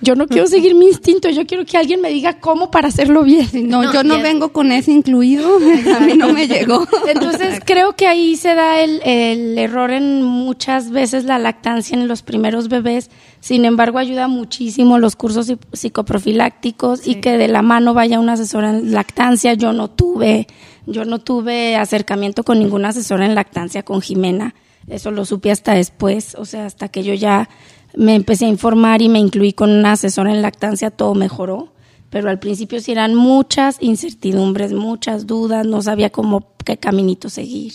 [0.00, 3.22] yo no quiero seguir mi instinto, yo quiero que alguien me diga cómo para hacerlo
[3.22, 3.48] bien.
[3.68, 5.56] No, yo no vengo con ese incluido,
[5.96, 6.86] a mí no me llegó.
[7.06, 12.08] Entonces creo que ahí se da el, el error en muchas veces la lactancia en
[12.08, 13.10] los primeros bebés.
[13.40, 18.70] Sin embargo, ayuda muchísimo los cursos psicoprofilácticos y que de la mano vaya una asesora
[18.70, 19.54] en lactancia.
[19.54, 20.46] Yo no tuve,
[20.86, 24.54] yo no tuve acercamiento con ninguna asesora en lactancia con Jimena
[24.88, 27.48] eso lo supe hasta después, o sea, hasta que yo ya
[27.96, 31.72] me empecé a informar y me incluí con una asesora en lactancia, todo mejoró.
[32.10, 37.74] Pero al principio sí eran muchas incertidumbres, muchas dudas, no sabía cómo qué caminito seguir.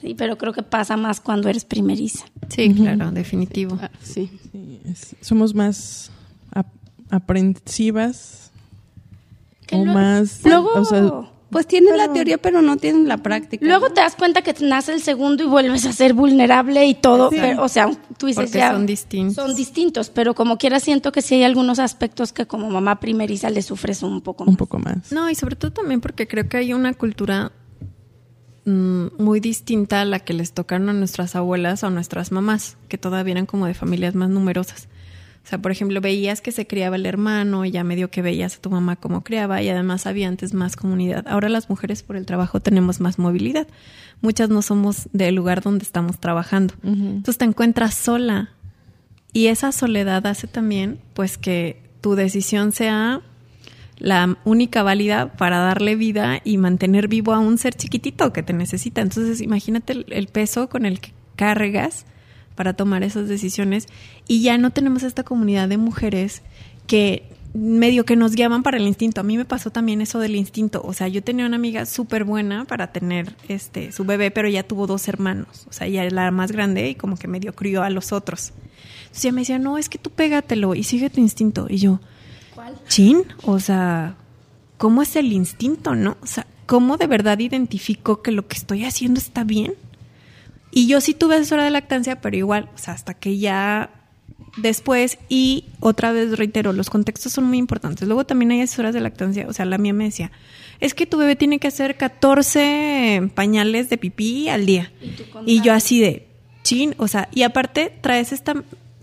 [0.00, 2.26] Sí, pero creo que pasa más cuando eres primeriza.
[2.48, 3.78] Sí, claro, definitivo.
[4.02, 4.30] Sí,
[5.20, 6.10] somos más
[7.08, 8.50] aprensivas
[9.70, 10.40] o más...
[10.44, 13.64] Luego, pues tienen la teoría, pero no tienen la práctica.
[13.64, 17.30] Luego te das cuenta que nace el segundo y vuelves a ser vulnerable y todo.
[17.58, 18.72] o sea, tú dices ya.
[18.72, 19.34] Son distintos.
[19.34, 23.50] Son distintos, pero como quiera siento que sí hay algunos aspectos que como mamá primeriza
[23.50, 24.52] le sufres un poco más.
[24.52, 25.12] Un poco más.
[25.12, 27.52] No, y sobre todo también porque creo que hay una cultura
[28.64, 32.78] mm, muy distinta a la que les tocaron a nuestras abuelas o a nuestras mamás,
[32.88, 34.88] que todavía eran como de familias más numerosas.
[35.44, 38.56] O sea, por ejemplo, veías que se criaba el hermano y ya medio que veías
[38.56, 41.26] a tu mamá cómo criaba y además había antes más comunidad.
[41.26, 43.66] Ahora las mujeres por el trabajo tenemos más movilidad.
[44.20, 46.74] Muchas no somos del lugar donde estamos trabajando.
[46.84, 48.50] Entonces te encuentras sola
[49.32, 53.20] y esa soledad hace también pues que tu decisión sea
[53.98, 58.52] la única válida para darle vida y mantener vivo a un ser chiquitito que te
[58.52, 59.00] necesita.
[59.00, 62.06] Entonces imagínate el, el peso con el que cargas
[62.54, 63.88] para tomar esas decisiones
[64.26, 66.42] y ya no tenemos esta comunidad de mujeres
[66.86, 69.20] que medio que nos guiaban para el instinto.
[69.20, 70.82] A mí me pasó también eso del instinto.
[70.84, 74.62] O sea, yo tenía una amiga súper buena para tener este su bebé, pero ya
[74.62, 75.66] tuvo dos hermanos.
[75.68, 78.52] O sea, ella era la más grande y como que medio crió a los otros.
[79.02, 81.66] Entonces ella me decía, no, es que tú pégatelo y sigue tu instinto.
[81.68, 82.00] Y yo,
[82.54, 82.74] ¿cuál?
[82.88, 84.16] Chin, o sea,
[84.78, 86.16] ¿cómo es el instinto, no?
[86.22, 89.74] O sea, ¿cómo de verdad identifico que lo que estoy haciendo está bien?
[90.74, 93.90] Y yo sí tuve asesora de lactancia, pero igual, o sea, hasta que ya
[94.56, 98.08] después, y otra vez reitero, los contextos son muy importantes.
[98.08, 100.32] Luego también hay asesoras de lactancia, o sea, la mía me decía,
[100.80, 104.92] es que tu bebé tiene que hacer 14 pañales de pipí al día.
[105.46, 106.26] Y, yo así de,
[106.62, 108.54] chin, o sea, y aparte traes esta,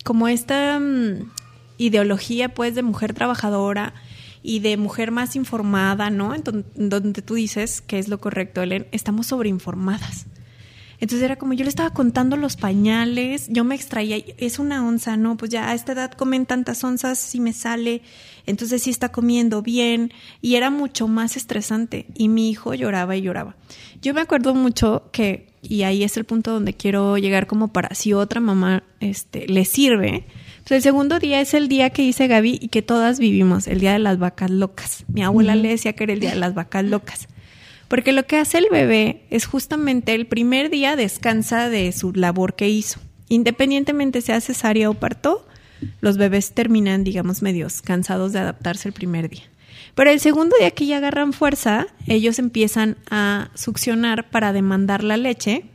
[0.03, 1.31] como esta mm,
[1.77, 3.93] ideología pues de mujer trabajadora
[4.41, 6.33] y de mujer más informada, ¿no?
[6.33, 6.43] En
[6.89, 10.25] donde tú dices que es lo correcto, Ellen, estamos sobreinformadas.
[10.99, 15.15] Entonces era como yo le estaba contando los pañales, yo me extraía, es una onza,
[15.15, 15.37] ¿no?
[15.37, 18.01] Pues ya a esta edad comen tantas onzas, si me sale,
[18.45, 23.21] entonces sí está comiendo bien y era mucho más estresante y mi hijo lloraba y
[23.21, 23.55] lloraba.
[24.01, 27.95] Yo me acuerdo mucho que, y ahí es el punto donde quiero llegar como para
[27.95, 30.25] si otra mamá este, le sirve,
[30.69, 33.79] pues el segundo día es el día que dice Gaby y que todas vivimos, el
[33.79, 35.05] día de las vacas locas.
[35.07, 37.27] Mi abuela le decía que era el día de las vacas locas.
[37.89, 42.55] Porque lo que hace el bebé es justamente el primer día descansa de su labor
[42.55, 42.99] que hizo.
[43.29, 45.45] Independientemente sea cesárea o parto,
[45.99, 49.43] los bebés terminan, digamos, medios cansados de adaptarse el primer día.
[49.95, 55.17] Pero el segundo día que ya agarran fuerza, ellos empiezan a succionar para demandar la
[55.17, 55.65] leche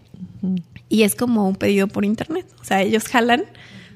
[0.89, 2.47] y es como un pedido por internet.
[2.61, 3.45] O sea, ellos jalan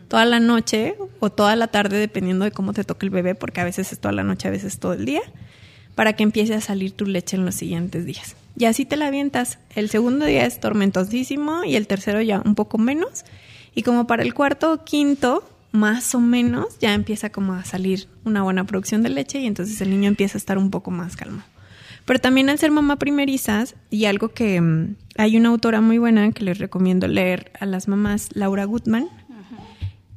[0.09, 3.61] toda la noche o toda la tarde, dependiendo de cómo te toque el bebé, porque
[3.61, 5.23] a veces es toda la noche, a veces todo el día
[5.99, 8.37] para que empiece a salir tu leche en los siguientes días.
[8.57, 9.59] Y así te la avientas.
[9.75, 13.25] El segundo día es tormentosísimo y el tercero ya un poco menos.
[13.75, 18.07] Y como para el cuarto o quinto, más o menos, ya empieza como a salir
[18.25, 21.17] una buena producción de leche y entonces el niño empieza a estar un poco más
[21.17, 21.43] calmo.
[22.05, 26.31] Pero también al ser mamá primerizas, y algo que mm, hay una autora muy buena
[26.31, 29.09] que les recomiendo leer a las mamás, Laura Gutman,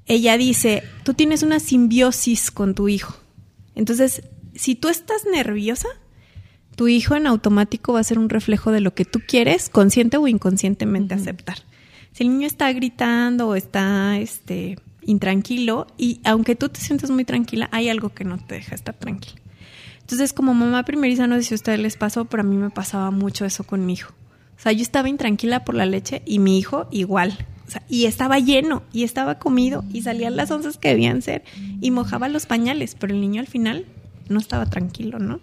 [0.05, 3.15] ella dice, tú tienes una simbiosis con tu hijo.
[3.73, 4.21] Entonces,
[4.61, 5.87] si tú estás nerviosa,
[6.75, 10.17] tu hijo en automático va a ser un reflejo de lo que tú quieres, consciente
[10.17, 11.57] o inconscientemente aceptar.
[12.11, 17.25] Si el niño está gritando o está este, intranquilo, y aunque tú te sientes muy
[17.25, 19.41] tranquila, hay algo que no te deja estar tranquila.
[20.01, 22.69] Entonces, como mamá primeriza, no sé si a ustedes les pasó, pero a mí me
[22.69, 24.13] pasaba mucho eso con mi hijo.
[24.59, 27.47] O sea, yo estaba intranquila por la leche y mi hijo igual.
[27.67, 31.43] O sea, y estaba lleno, y estaba comido, y salían las onzas que debían ser,
[31.81, 33.87] y mojaba los pañales, pero el niño al final
[34.31, 35.39] no estaba tranquilo, ¿no?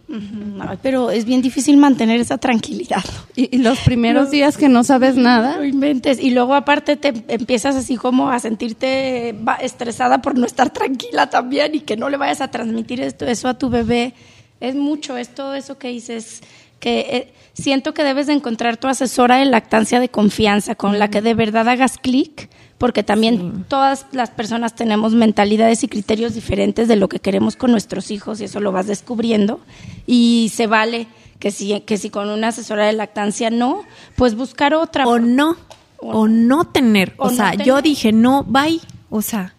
[0.83, 3.05] pero es bien difícil mantener esa tranquilidad.
[3.37, 5.65] Y, los primeros días que no sabes nada.
[5.65, 6.19] inventes.
[6.21, 11.75] Y luego aparte te empiezas así como a sentirte estresada por no estar tranquila también
[11.75, 14.15] y que no le vayas a transmitir esto, eso a tu bebé.
[14.61, 16.43] Es mucho, es todo eso que dices
[16.81, 21.09] que eh, siento que debes de encontrar tu asesora de lactancia de confianza con la
[21.09, 22.49] que de verdad hagas clic
[22.79, 27.73] porque también todas las personas tenemos mentalidades y criterios diferentes de lo que queremos con
[27.73, 29.61] nuestros hijos y eso lo vas descubriendo
[30.07, 33.83] y se vale que si, que si con una asesora de lactancia no,
[34.17, 35.07] pues buscar otra.
[35.07, 35.57] O no,
[35.99, 37.15] o, no tener.
[37.17, 38.81] O, sea, yo dije, no, bye.
[39.11, 39.55] O sea,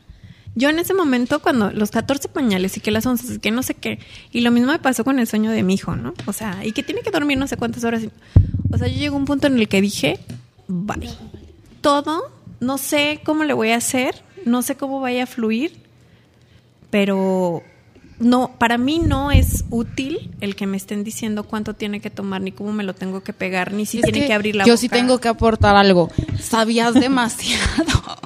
[0.56, 3.76] yo en ese momento, cuando los 14 pañales y que las 11, que no sé
[3.76, 4.00] qué,
[4.32, 6.14] y lo mismo me pasó con el sueño de mi hijo, ¿no?
[6.26, 8.04] O sea, y que tiene que dormir no sé cuántas horas.
[8.72, 10.20] O sea, yo llego a un punto en el que dije,
[10.68, 11.10] bye.
[11.82, 12.30] Todo
[12.60, 15.74] no sé cómo le voy a hacer, no sé cómo vaya a fluir,
[16.90, 17.64] pero
[18.20, 22.42] no, para mí no es útil el que me estén diciendo cuánto tiene que tomar,
[22.42, 24.76] ni cómo me lo tengo que pegar, ni si tiene que, abrir la yo boca.
[24.76, 26.12] Yo sí tengo que aportar algo.
[26.42, 28.18] Sabías demasiado.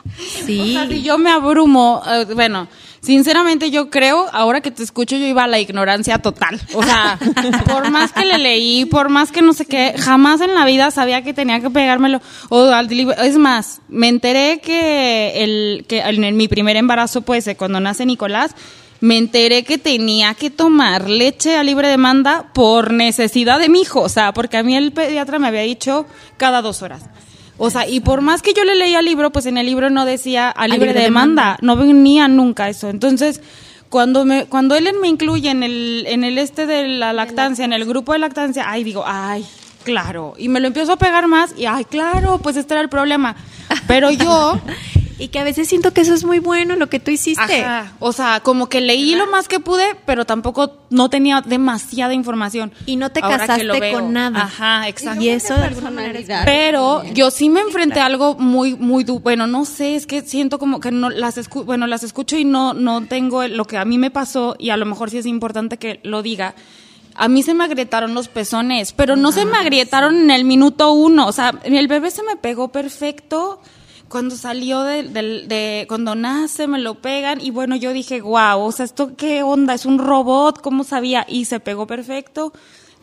[0.45, 0.77] sí.
[0.89, 2.67] si yo me abrumo, eh, bueno,
[3.03, 6.61] Sinceramente yo creo, ahora que te escucho, yo iba a la ignorancia total.
[6.73, 7.19] O sea,
[7.65, 10.89] por más que le leí, por más que no sé qué, jamás en la vida
[10.89, 12.21] sabía que tenía que pegármelo.
[12.47, 18.05] O es más, me enteré que, el, que en mi primer embarazo, pues, cuando nace
[18.05, 18.55] Nicolás,
[19.03, 23.99] me enteré que tenía que tomar leche a libre demanda por necesidad de mi hijo.
[23.99, 26.05] O sea, porque a mí el pediatra me había dicho
[26.37, 27.03] cada dos horas.
[27.57, 29.89] O sea, y por más que yo le leía el libro, pues en el libro
[29.89, 31.57] no decía a libre, demanda.
[31.61, 32.89] no venía nunca eso.
[32.89, 33.41] Entonces,
[33.89, 37.73] cuando me cuando él me incluye en el en el este de la lactancia, en
[37.73, 39.45] el grupo de lactancia, ay, digo, ay,
[39.83, 42.87] claro, y me lo empiezo a pegar más y ay, claro, pues este era el
[42.87, 43.35] problema.
[43.85, 44.61] Pero yo
[45.19, 47.65] Y que a veces siento que eso es muy bueno lo que tú hiciste.
[47.99, 52.71] O sea, como que leí lo más que pude, pero tampoco no tenía demasiada información.
[52.85, 54.43] Y no te casaste con nada.
[54.43, 55.23] Ajá, exacto.
[55.23, 59.47] Y eso de alguna manera Pero yo sí me enfrenté a algo muy, muy, bueno,
[59.47, 62.73] no sé, es que siento como que no las escucho, bueno, las escucho y no,
[62.73, 65.77] no tengo lo que a mí me pasó y a lo mejor sí es importante
[65.77, 66.55] que lo diga
[67.15, 70.45] a mí se me agrietaron los pezones, pero no se me ah, agrietaron en el
[70.45, 71.27] minuto uno.
[71.27, 73.59] O sea, el bebé se me pegó perfecto
[74.13, 78.71] cuando salió de, de, cuando nace me lo pegan y bueno, yo dije, wow, o
[78.71, 81.25] sea, esto qué onda, es un robot, ¿cómo sabía?
[81.27, 82.53] Y se pegó perfecto,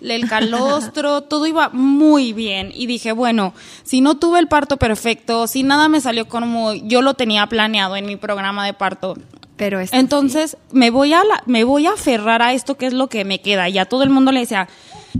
[0.00, 5.48] el calostro, todo iba muy bien y dije, bueno, si no tuve el parto perfecto,
[5.48, 9.16] si nada me salió como yo lo tenía planeado en mi programa de parto,
[9.56, 13.24] pero entonces me voy a me voy a aferrar a esto que es lo que
[13.24, 13.68] me queda.
[13.68, 14.68] Y a todo el mundo le decía,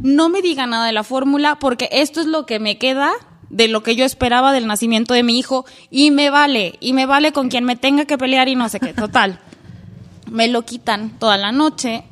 [0.01, 3.13] no me diga nada de la fórmula porque esto es lo que me queda
[3.51, 7.05] de lo que yo esperaba del nacimiento de mi hijo y me vale, y me
[7.05, 9.39] vale con quien me tenga que pelear y no sé qué, total.
[10.31, 12.05] me lo quitan toda la noche,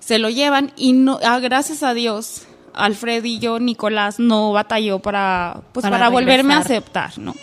[0.00, 2.42] se lo llevan y no, ah, gracias a Dios,
[2.74, 7.34] Alfred y yo, Nicolás, no batalló para, pues para, volverme a aceptar, ¿no?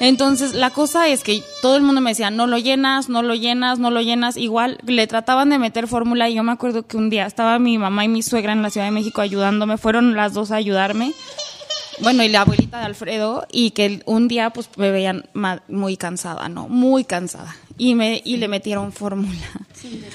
[0.00, 3.34] Entonces, la cosa es que todo el mundo me decía, no lo llenas, no lo
[3.34, 4.38] llenas, no lo llenas.
[4.38, 7.76] Igual le trataban de meter fórmula y yo me acuerdo que un día estaba mi
[7.76, 11.12] mamá y mi suegra en la Ciudad de México ayudándome, fueron las dos a ayudarme
[12.02, 15.28] bueno, y la abuelita de Alfredo, y que un día pues me veían
[15.68, 16.68] muy cansada, ¿no?
[16.68, 17.54] Muy cansada.
[17.78, 19.46] Y, me, y le metieron fórmula.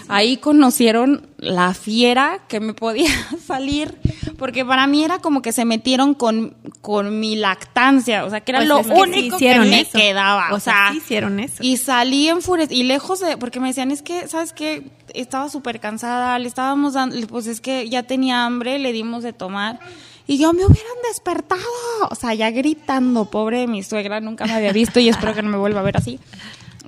[0.07, 3.09] Ahí conocieron la fiera que me podía
[3.45, 3.97] salir,
[4.37, 8.51] porque para mí era como que se metieron con, con mi lactancia, o sea, que
[8.51, 10.53] era pues lo único que, me quedaba.
[10.53, 11.63] O, sea, hicieron eso.
[11.63, 14.91] Y salí enfurecida, y lejos de, porque me decían, es que, ¿sabes qué?
[15.13, 19.33] Estaba súper cansada, le estábamos dando, pues es que ya tenía hambre, le dimos de
[19.33, 19.79] tomar
[20.27, 21.61] y yo me hubieran despertado.
[22.09, 25.49] O sea, ya gritando, pobre mi suegra, nunca me había visto y espero que no
[25.49, 26.19] me vuelva a ver así.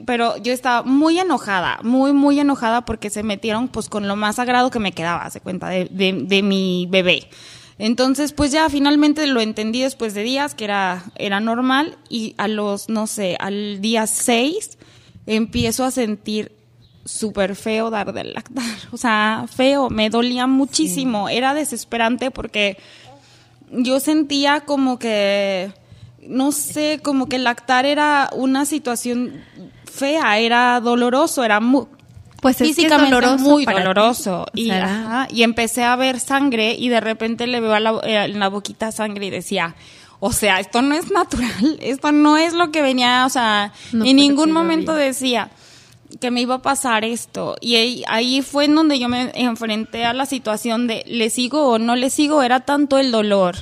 [0.05, 4.35] Pero yo estaba muy enojada, muy, muy enojada porque se metieron pues con lo más
[4.35, 7.27] sagrado que me quedaba, se cuenta, de, de, mi bebé.
[7.79, 12.47] Entonces, pues ya finalmente lo entendí después de días que era, era normal y a
[12.47, 14.77] los, no sé, al día 6
[15.25, 16.57] empiezo a sentir
[17.05, 18.63] súper feo dar del lactar.
[18.91, 21.29] O sea, feo, me dolía muchísimo.
[21.29, 22.77] Era desesperante porque
[23.71, 25.71] yo sentía como que,
[26.21, 29.43] no sé, como que lactar era una situación
[29.91, 31.85] fea, era doloroso, era muy,
[32.41, 34.45] pues físicamente doloroso muy doloroso.
[34.53, 34.71] Y,
[35.29, 38.49] y empecé a ver sangre y de repente le veo a la, eh, en la
[38.49, 39.75] boquita sangre y decía,
[40.19, 44.15] o sea, esto no es natural, esto no es lo que venía, o sea, en
[44.15, 45.49] ningún momento decía
[46.19, 47.55] que me iba a pasar esto.
[47.61, 51.79] Y ahí, fue en donde yo me enfrenté a la situación de le sigo o
[51.79, 53.55] no le sigo, era tanto el dolor.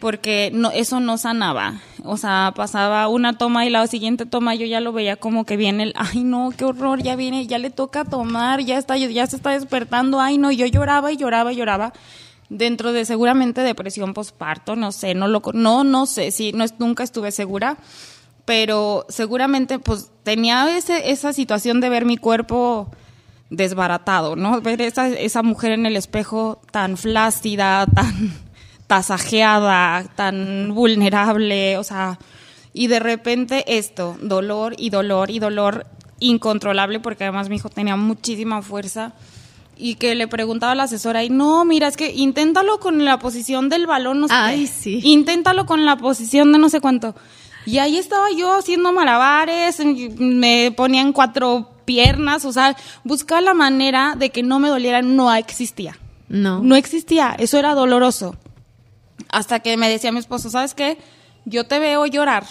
[0.00, 1.80] porque no, eso no sanaba.
[2.04, 5.56] O sea, pasaba una toma y la siguiente toma yo ya lo veía como que
[5.56, 9.26] viene el, ay no, qué horror, ya viene, ya le toca tomar, ya está, ya
[9.26, 11.92] se está despertando, ay no, yo lloraba y lloraba y lloraba
[12.50, 17.04] dentro de seguramente depresión posparto, no sé, no lo, no, no sé, sí, no, nunca
[17.04, 17.78] estuve segura,
[18.44, 22.90] pero seguramente pues tenía ese, esa situación de ver mi cuerpo
[23.50, 24.60] desbaratado, ¿no?
[24.60, 28.32] Ver esa, esa mujer en el espejo tan flácida, tan
[28.86, 32.18] tasajeada, tan vulnerable, o sea,
[32.72, 35.86] y de repente esto, dolor y dolor y dolor
[36.20, 39.12] incontrolable, porque además mi hijo tenía muchísima fuerza
[39.76, 43.18] y que le preguntaba a la asesora y no, mira, es que inténtalo con la
[43.18, 44.34] posición del balón, no sé.
[44.34, 45.00] Ay, sí.
[45.02, 47.14] Inténtalo con la posición de no sé cuánto.
[47.66, 49.78] Y ahí estaba yo haciendo malabares,
[50.18, 55.32] me ponían cuatro piernas, o sea, buscaba la manera de que no me doliera, no
[55.34, 55.98] existía.
[56.28, 56.62] No.
[56.62, 58.36] No existía, eso era doloroso.
[59.28, 60.98] Hasta que me decía mi esposo, ¿sabes qué?
[61.44, 62.44] Yo te veo llorar.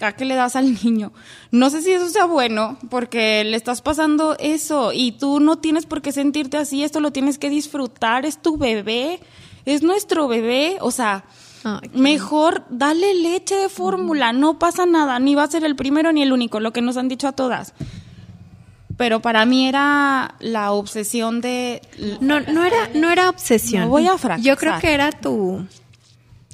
[0.00, 1.12] ¿A qué le das al niño?
[1.52, 5.86] No sé si eso sea bueno, porque le estás pasando eso y tú no tienes
[5.86, 9.20] por qué sentirte así, esto lo tienes que disfrutar, es tu bebé,
[9.64, 11.24] es nuestro bebé, o sea,
[11.94, 16.22] Mejor dale leche de fórmula, no pasa nada, ni va a ser el primero ni
[16.22, 17.74] el único, lo que nos han dicho a todas.
[18.96, 21.80] Pero para mí era la obsesión de
[22.20, 23.84] No, no era, no era obsesión.
[23.84, 24.44] No voy a fracasar.
[24.44, 25.64] Yo creo que era tu,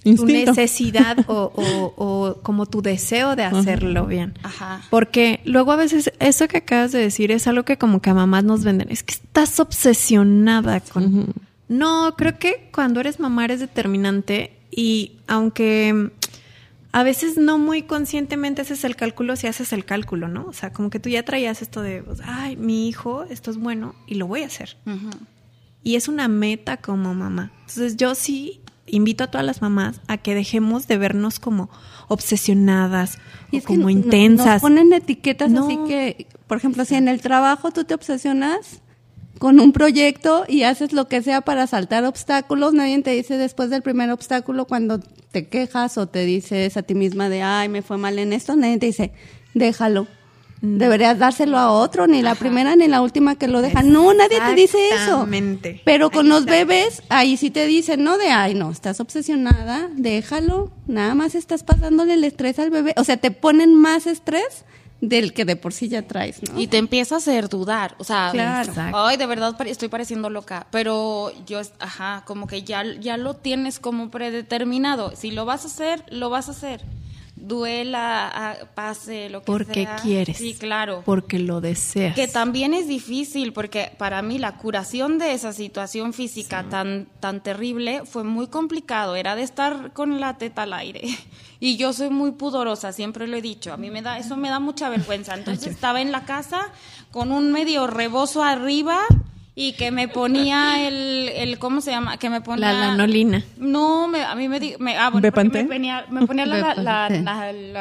[0.04, 0.52] tu Instinto.
[0.52, 4.34] necesidad o, o- o como tu deseo de hacerlo bien.
[4.44, 4.82] Ajá.
[4.88, 8.14] Porque luego a veces eso que acabas de decir es algo que como que a
[8.14, 8.88] mamás nos venden.
[8.90, 11.34] Es que estás obsesionada con...
[11.68, 16.10] No, creo que cuando eres mamá eres determinante y aunque
[16.92, 20.46] a veces no muy conscientemente haces el cálculo, si haces el cálculo, ¿no?
[20.46, 23.58] O sea, como que tú ya traías esto de, pues, ay, mi hijo, esto es
[23.58, 24.76] bueno y lo voy a hacer.
[25.84, 27.52] Y es una meta como mamá.
[27.60, 31.68] Entonces yo sí invito a todas las mamás a que dejemos de vernos como
[32.08, 33.18] obsesionadas
[33.50, 34.46] Y o como no- intensas.
[34.46, 35.64] Nos ponen etiquetas No.
[35.66, 38.80] así que, por ejemplo, si en el trabajo tú te obsesionas
[39.39, 43.70] con un proyecto y haces lo que sea para saltar obstáculos, nadie te dice después
[43.70, 47.82] del primer obstáculo cuando te quejas o te dices a ti misma de, ay, me
[47.82, 49.12] fue mal en esto, nadie te dice,
[49.55, 50.07] déjalo.
[50.61, 53.82] Deberías dárselo a otro, ni la primera ni la última que lo deja.
[53.82, 55.24] No, nadie te dice eso.
[55.84, 60.72] Pero con los bebés, ahí sí te dicen, no de, ay, no, estás obsesionada, déjalo,
[60.89, 62.93] nada más estás pasándole el estrés al bebé.
[62.97, 64.64] O sea, te ponen más estrés
[65.01, 66.59] del que de por sí ya traes, ¿no?
[66.61, 68.68] Y te empieza a hacer dudar, o sea, Claro.
[68.70, 68.99] Exacto.
[68.99, 73.78] ay, de verdad estoy pareciendo loca, pero yo, ajá, como que ya, ya lo tienes
[73.78, 75.14] como predeterminado.
[75.14, 76.82] Si lo vas a hacer, lo vas a hacer.
[77.40, 79.96] Duela, ah, pase, lo que Porque sea.
[80.03, 80.36] quieres.
[80.36, 81.03] Sí, claro.
[81.07, 82.16] Porque lo deseas.
[82.16, 87.40] Que también es difícil, porque para mí la curación de esa situación física tan, tan
[87.40, 89.14] terrible fue muy complicado.
[89.14, 91.03] Era de estar con la teta al aire.
[91.61, 93.72] Y yo soy muy pudorosa, siempre lo he dicho.
[93.72, 95.34] A mí me da, eso me da mucha vergüenza.
[95.38, 96.61] Entonces estaba en la casa
[97.11, 99.00] con un medio rebozo arriba
[99.56, 102.16] y que me ponía el, el ¿cómo se llama?
[102.16, 102.72] Que me ponía...
[102.72, 103.42] La lanolina.
[103.56, 105.22] No, me, a mí me, di- me, ah, bueno,
[105.62, 107.09] me, ponía, me ponía la, la-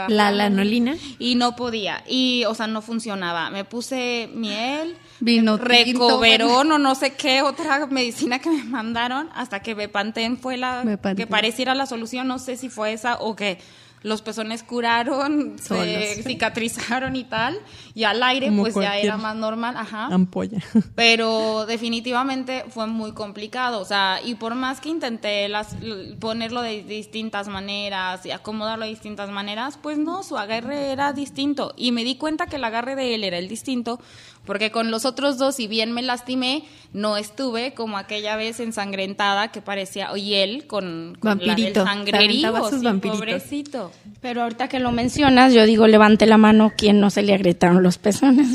[0.10, 0.96] La lanolina.
[1.20, 6.96] y no podía y o sea no funcionaba me puse miel Vino recoverón o no
[6.96, 11.26] sé qué otra medicina que me mandaron hasta que Bepantén fue la Bepantén.
[11.26, 13.58] que pareciera la solución no sé si fue esa o que
[14.04, 17.58] los pezones curaron se cicatrizaron y tal
[17.96, 20.60] y al aire Como pues ya era más normal ajá Ampolla.
[20.96, 25.76] pero definitivamente fue muy complicado, o sea, y por más que intenté las,
[26.20, 31.74] ponerlo de distintas maneras y acomodarlo de distintas maneras, pues no, su agarre era distinto.
[31.76, 34.00] Y me di cuenta que el agarre de él era el distinto,
[34.48, 39.50] porque con los otros dos, si bien me lastimé, no estuve como aquella vez ensangrentada
[39.50, 43.92] que parecía, y él con, con la del Vampirito, sangrerío, aventaba sus sí, pobrecito.
[44.22, 47.84] Pero ahorita que lo mencionas, yo digo, levante la mano quien no se le agrietaron
[47.84, 48.48] los pezones.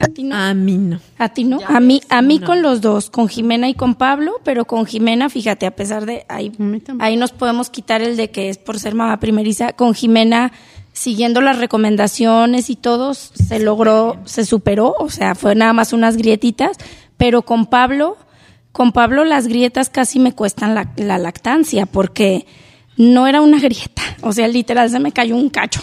[0.00, 0.34] A ti no.
[0.34, 0.98] A mí no.
[1.18, 1.60] A ti no.
[1.60, 4.64] Ya A mí, ves, a mí con los dos, con Jimena y con Pablo, pero
[4.64, 6.52] con Jimena, fíjate, a pesar de ahí,
[7.00, 9.74] ahí nos podemos quitar el de que es por ser mamá primeriza.
[9.74, 10.52] Con Jimena,
[10.94, 16.16] siguiendo las recomendaciones y todo, se logró, se superó, o sea, fue nada más unas
[16.16, 16.78] grietitas,
[17.18, 18.16] pero con Pablo,
[18.72, 22.46] con Pablo las grietas casi me cuestan la, la lactancia, porque
[22.96, 25.82] no era una grieta, o sea, literal se me cayó un cacho.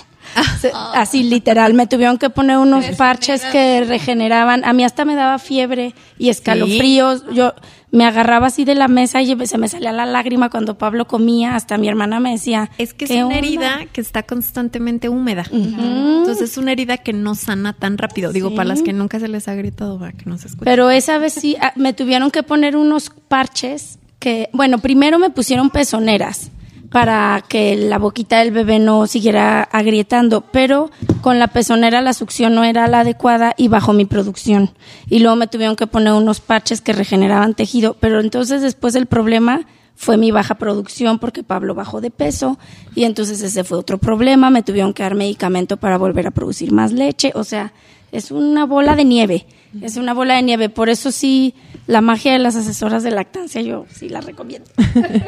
[0.61, 4.63] Se- Así literal, me tuvieron que poner unos parches que regeneraban.
[4.63, 7.25] A mí hasta me daba fiebre y escalofríos.
[7.33, 7.53] Yo
[7.91, 11.55] me agarraba así de la mesa y se me salía la lágrima cuando Pablo comía.
[11.55, 12.69] Hasta mi hermana me decía.
[12.77, 13.37] Es que es "¿Qué una onda?".
[13.37, 15.43] herida que está constantemente húmeda.
[15.51, 18.31] Entonces es una herida que no sana tan rápido.
[18.31, 20.65] Digo, para las que nunca se les ha gritado, va, que no se escucha.
[20.65, 25.29] Pero esa vez sí, ah, me tuvieron que poner unos parches que, bueno, primero me
[25.29, 26.51] pusieron pezoneras,
[26.91, 32.53] para que la boquita del bebé no siguiera agrietando, pero con la pezonera la succión
[32.53, 34.71] no era la adecuada y bajó mi producción.
[35.07, 39.05] Y luego me tuvieron que poner unos parches que regeneraban tejido, pero entonces después el
[39.05, 39.61] problema
[39.95, 42.59] fue mi baja producción porque Pablo bajó de peso
[42.93, 46.73] y entonces ese fue otro problema, me tuvieron que dar medicamento para volver a producir
[46.73, 47.71] más leche, o sea,
[48.11, 49.45] es una bola de nieve,
[49.81, 51.53] es una bola de nieve, por eso sí
[51.87, 54.69] la magia de las asesoras de lactancia yo sí la recomiendo.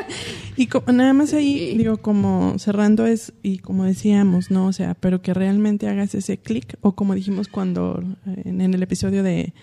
[0.58, 4.68] y nada más ahí, digo, como cerrando es, y como decíamos, ¿no?
[4.68, 9.24] O sea, pero que realmente hagas ese clic, o como dijimos cuando, en, el episodio
[9.24, 9.54] de,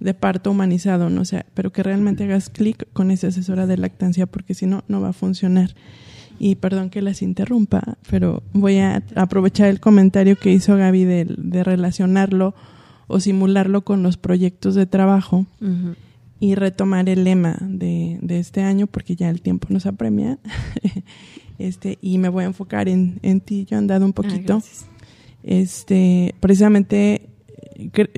[0.00, 1.22] de, parto humanizado, ¿no?
[1.22, 4.84] O sea, pero que realmente hagas clic con esa asesora de lactancia, porque si no,
[4.88, 5.74] no va a funcionar.
[6.38, 11.24] Y perdón que las interrumpa, pero voy a aprovechar el comentario que hizo Gaby de,
[11.36, 12.54] de relacionarlo
[13.08, 15.46] o simularlo con los proyectos de trabajo
[16.40, 20.38] y retomar el lema de, de, este año porque ya el tiempo nos apremia.
[21.58, 24.62] este, y me voy a enfocar en, en ti, yo he andado un poquito.
[25.42, 27.28] este, precisamente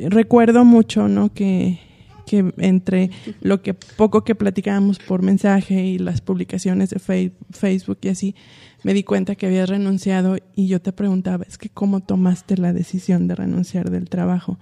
[0.08, 1.32] recuerdo mucho, ¿no?
[1.32, 1.80] Que,
[2.26, 3.10] que entre
[3.40, 8.34] lo que poco que platicábamos por mensaje y las publicaciones de Facebook y así,
[8.82, 12.72] me di cuenta que habías renunciado y yo te preguntaba, es que cómo tomaste la
[12.72, 14.58] decisión de renunciar del trabajo.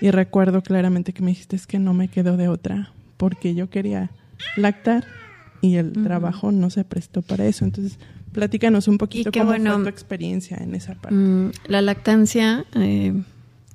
[0.00, 3.68] Y recuerdo claramente que me dijiste, es que no me quedo de otra porque yo
[3.68, 4.10] quería
[4.56, 5.04] lactar
[5.60, 7.66] y el trabajo no se prestó para eso.
[7.66, 7.98] Entonces,
[8.32, 11.14] platícanos un poquito cómo fue tu experiencia en esa parte.
[11.14, 13.12] Mm, la lactancia, eh,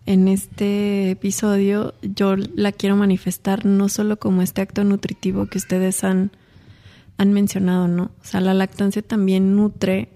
[0.07, 6.03] en este episodio, yo la quiero manifestar no solo como este acto nutritivo que ustedes
[6.03, 6.31] han,
[7.17, 8.05] han mencionado, ¿no?
[8.05, 10.09] O sea, la lactancia también nutre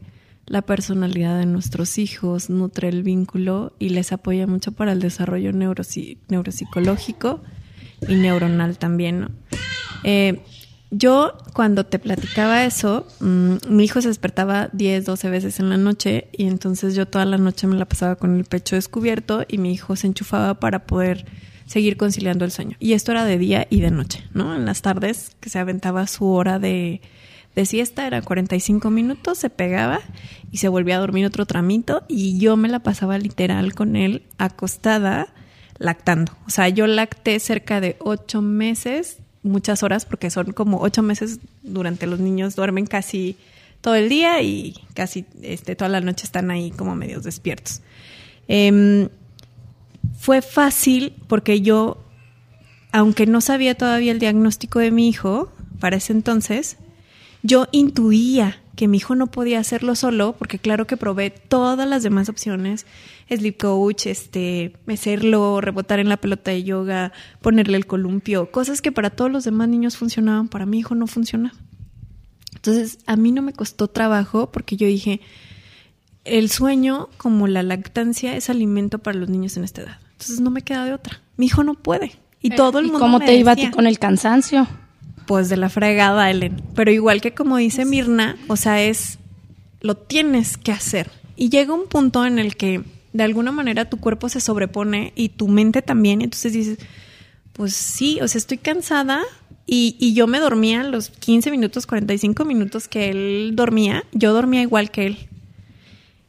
[0.48, 5.52] la personalidad de nuestros hijos, nutre el vínculo y les apoya mucho para el desarrollo
[5.54, 7.42] neuropsicológico
[8.08, 9.30] y neuronal también, ¿no?
[10.04, 10.42] Eh,
[10.92, 15.78] yo cuando te platicaba eso, mm, mi hijo se despertaba 10, 12 veces en la
[15.78, 19.60] noche y entonces yo toda la noche me la pasaba con el pecho descubierto y
[19.60, 21.26] mi hijo se enchufaba para poder
[21.68, 22.76] seguir conciliando el sueño.
[22.80, 24.56] Y esto era de día y de noche, ¿no?
[24.56, 27.02] En las tardes que se aventaba su hora de,
[27.56, 30.00] de siesta, era 45 minutos, se pegaba
[30.52, 34.24] y se volvía a dormir otro tramito y yo me la pasaba literal con él
[34.40, 35.28] acostada
[35.80, 36.34] lactando.
[36.46, 41.40] O sea, yo lacté cerca de ocho meses, muchas horas, porque son como ocho meses
[41.64, 43.38] durante los niños duermen casi
[43.82, 47.82] todo el día y casi este, toda la noche están ahí como medios despiertos.
[48.48, 49.10] Em,
[50.20, 51.98] fue fácil porque yo,
[52.92, 56.78] aunque no sabía todavía el diagnóstico de mi hijo, para ese entonces,
[57.42, 62.02] yo intuía que mi hijo no podía hacerlo solo, porque claro que probé todas las
[62.02, 62.86] demás opciones,
[63.28, 67.12] sleep coach, este, mecerlo, rebotar en la pelota de yoga,
[67.42, 71.08] ponerle el columpio, cosas que para todos los demás niños funcionaban, para mi hijo no
[71.08, 71.58] funcionaba.
[72.56, 75.20] Entonces, a mí no me costó trabajo porque yo dije,
[76.24, 79.98] el sueño, como la lactancia, es alimento para los niños en esta edad.
[80.14, 81.20] Entonces no me queda de otra.
[81.36, 82.14] Mi hijo no puede.
[82.42, 83.00] Y todo el mundo.
[83.00, 84.70] ¿Cómo te iba a ti con el cansancio?
[85.30, 86.60] Pues de la fregada, Ellen.
[86.74, 89.20] Pero igual que como dice Mirna, o sea, es,
[89.80, 91.12] lo tienes que hacer.
[91.36, 92.82] Y llega un punto en el que
[93.14, 96.80] de alguna manera tu cuerpo se sobrepone y tu mente también, y entonces dices,
[97.54, 99.22] pues sí, o sea, estoy cansada
[99.68, 104.64] y, y yo me dormía los 15 minutos, 45 minutos que él dormía, yo dormía
[104.64, 105.29] igual que él.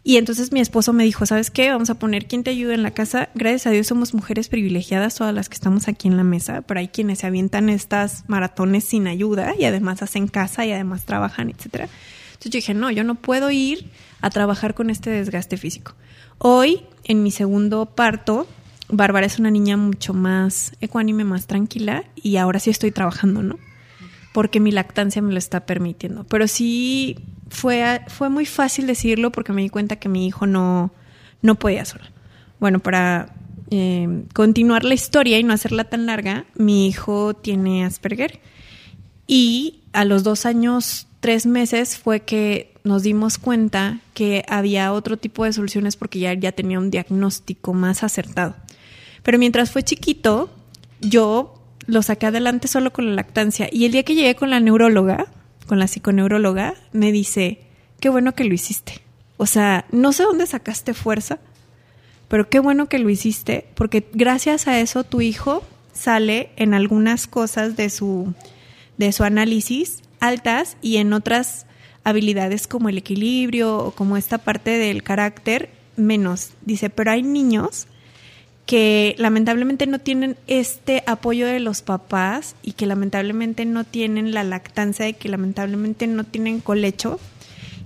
[0.02, 1.70] Y entonces mi esposo me dijo, ¿sabes qué?
[1.70, 3.28] Vamos a poner quién te ayuda en la casa.
[3.34, 6.80] Gracias a Dios somos mujeres privilegiadas, todas las que estamos aquí en la mesa, pero
[6.80, 11.50] hay quienes se avientan estas maratones sin ayuda y además hacen casa y además trabajan,
[11.50, 11.84] etcétera.
[11.84, 13.90] Entonces yo dije, no, yo no puedo ir
[14.22, 15.92] a trabajar con este desgaste físico.
[16.38, 18.46] Hoy, en mi segundo parto,
[18.88, 23.58] Bárbara es una niña mucho más ecuánime, más tranquila y ahora sí estoy trabajando, ¿no?
[24.32, 26.24] Porque mi lactancia me lo está permitiendo.
[26.24, 27.16] Pero sí
[27.50, 30.92] fue, fue muy fácil decirlo porque me di cuenta que mi hijo no,
[31.42, 32.04] no podía solo.
[32.58, 33.34] Bueno, para
[33.70, 38.40] eh, continuar la historia y no hacerla tan larga, mi hijo tiene Asperger
[39.26, 45.16] y a los dos años, tres meses fue que nos dimos cuenta que había otro
[45.16, 48.56] tipo de soluciones porque ya, ya tenía un diagnóstico más acertado.
[49.22, 50.50] Pero mientras fue chiquito,
[51.00, 54.60] yo lo saqué adelante solo con la lactancia y el día que llegué con la
[54.60, 55.26] neuróloga,
[55.70, 57.60] con la psiconeuróloga, me dice,
[58.00, 59.02] qué bueno que lo hiciste.
[59.36, 61.38] O sea, no sé dónde sacaste fuerza,
[62.26, 65.62] pero qué bueno que lo hiciste, porque gracias a eso tu hijo
[65.92, 68.34] sale en algunas cosas de su,
[68.98, 71.66] de su análisis altas y en otras
[72.02, 76.54] habilidades como el equilibrio o como esta parte del carácter menos.
[76.62, 77.86] Dice, pero hay niños
[78.70, 84.44] que lamentablemente no tienen este apoyo de los papás y que lamentablemente no tienen la
[84.44, 87.18] lactancia y que lamentablemente no tienen colecho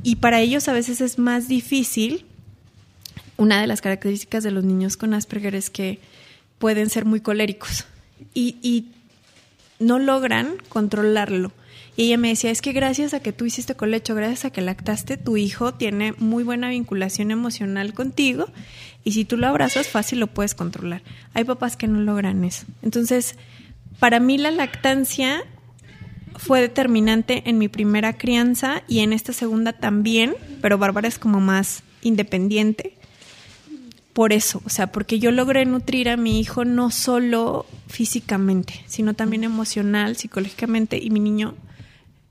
[0.03, 2.26] y para ellos a veces es más difícil.
[3.39, 6.01] Una de las características de los niños con Asperger es que
[6.59, 7.87] pueden ser muy coléricos
[8.35, 8.89] y, y
[9.78, 11.51] no logran controlarlo.
[11.97, 14.61] Y ella me decía, es que gracias a que tú hiciste colecho, gracias a que
[14.61, 18.47] lactaste, tu hijo tiene muy buena vinculación emocional contigo
[19.05, 21.03] y si tú lo abrazas fácil lo puedes controlar.
[21.35, 22.67] Hay papás que no logran eso.
[22.83, 23.37] Entonces,
[24.01, 25.45] para mí la lactancia
[26.37, 31.41] fue determinante en mi primera crianza y en esta segunda también, pero Bárbara es como
[31.41, 32.95] más independiente.
[34.13, 39.15] Por eso, o sea, porque yo logré nutrir a mi hijo no solo físicamente, sino
[39.15, 41.55] también emocional, psicológicamente, y mi niño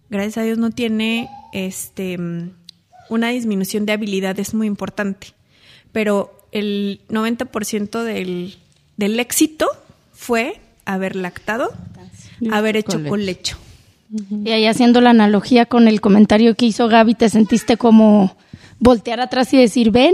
[0.09, 2.17] gracias a Dios no tiene este
[3.09, 5.27] una disminución de habilidades muy importante.
[5.91, 8.57] Pero el 90% del,
[8.97, 9.67] del éxito
[10.11, 11.71] fue haber lactado,
[12.51, 13.57] haber hecho colecho.
[14.29, 18.35] Y ahí haciendo la analogía con el comentario que hizo Gaby, ¿te sentiste como
[18.79, 20.13] voltear atrás y decir, ven?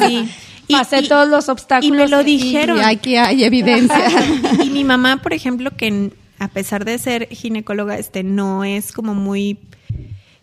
[0.00, 0.28] Sí.
[0.70, 1.86] Pasé todos los obstáculos.
[1.86, 2.78] Y me lo dijeron.
[2.78, 4.10] Y aquí hay evidencia.
[4.64, 6.12] y mi mamá, por ejemplo, que
[6.42, 9.58] a pesar de ser ginecóloga, este no es como muy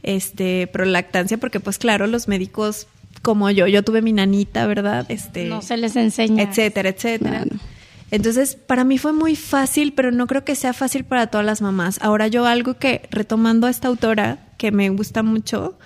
[0.02, 2.88] este pro lactancia, porque pues claro, los médicos
[3.22, 5.06] como yo, yo tuve mi nanita, ¿verdad?
[5.10, 6.44] Este no se les enseña.
[6.44, 7.44] Etcétera, etcétera.
[8.12, 11.62] Entonces, para mí fue muy fácil, pero no creo que sea fácil para todas las
[11.62, 12.00] mamás.
[12.02, 15.78] Ahora yo algo que, retomando a esta autora, que me gusta mucho,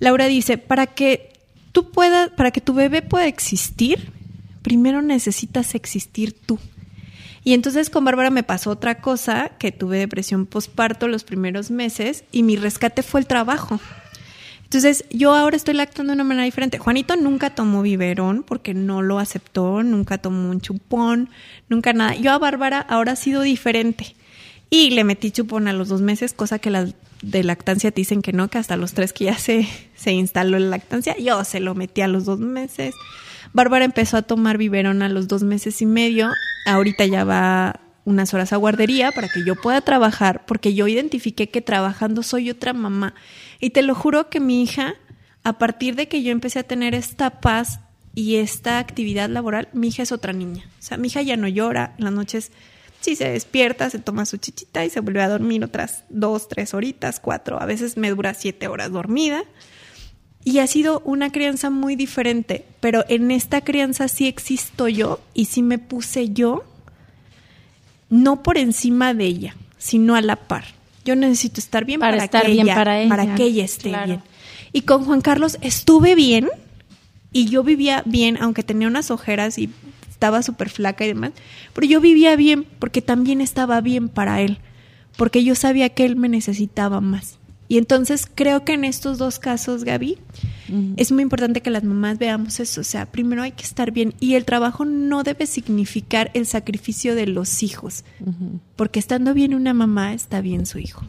[0.00, 1.32] Laura dice, para que
[1.70, 4.10] tú puedas, para que tu bebé pueda existir,
[4.62, 6.58] primero necesitas existir tú.
[7.44, 12.24] Y entonces con Bárbara me pasó otra cosa, que tuve depresión postparto los primeros meses
[12.32, 13.78] y mi rescate fue el trabajo.
[14.64, 16.78] Entonces, yo ahora estoy lactando de una manera diferente.
[16.78, 21.28] Juanito nunca tomó biberón porque no lo aceptó, nunca tomó un chupón,
[21.68, 22.16] nunca nada.
[22.16, 24.16] Yo a Bárbara ahora ha sido diferente.
[24.70, 28.22] Y le metí chupón a los dos meses, cosa que las de lactancia te dicen
[28.22, 31.60] que no, que hasta los tres que ya se, se instaló la lactancia, yo se
[31.60, 32.94] lo metí a los dos meses.
[33.54, 36.32] Bárbara empezó a tomar biberón a los dos meses y medio.
[36.66, 41.48] Ahorita ya va unas horas a guardería para que yo pueda trabajar, porque yo identifiqué
[41.48, 43.14] que trabajando soy otra mamá.
[43.60, 44.94] Y te lo juro que mi hija,
[45.44, 47.78] a partir de que yo empecé a tener esta paz
[48.12, 50.64] y esta actividad laboral, mi hija es otra niña.
[50.80, 52.50] O sea, mi hija ya no llora, en las noches
[53.00, 56.74] sí se despierta, se toma su chichita y se vuelve a dormir otras dos, tres
[56.74, 59.44] horitas, cuatro, a veces me dura siete horas dormida.
[60.44, 65.46] Y ha sido una crianza muy diferente, pero en esta crianza sí existo yo y
[65.46, 66.64] sí me puse yo,
[68.10, 70.64] no por encima de ella, sino a la par.
[71.04, 74.22] Yo necesito estar bien para, que, ella, para, que ella esté bien.
[74.72, 76.48] Y con Juan Carlos estuve bien
[77.32, 79.70] y yo vivía bien, aunque tenía unas ojeras y
[80.10, 81.32] estaba súper flaca y demás,
[81.74, 84.58] pero yo vivía bien porque también estaba bien para él,
[85.16, 87.38] porque yo sabía que él me necesitaba más.
[87.66, 90.18] Y entonces creo que en estos dos casos, Gaby,
[90.96, 92.80] es muy importante que las mamás veamos eso.
[92.80, 97.14] O sea, primero hay que estar bien y el trabajo no debe significar el sacrificio
[97.14, 98.04] de los hijos,
[98.76, 101.02] porque estando bien una mamá, está bien su hijo.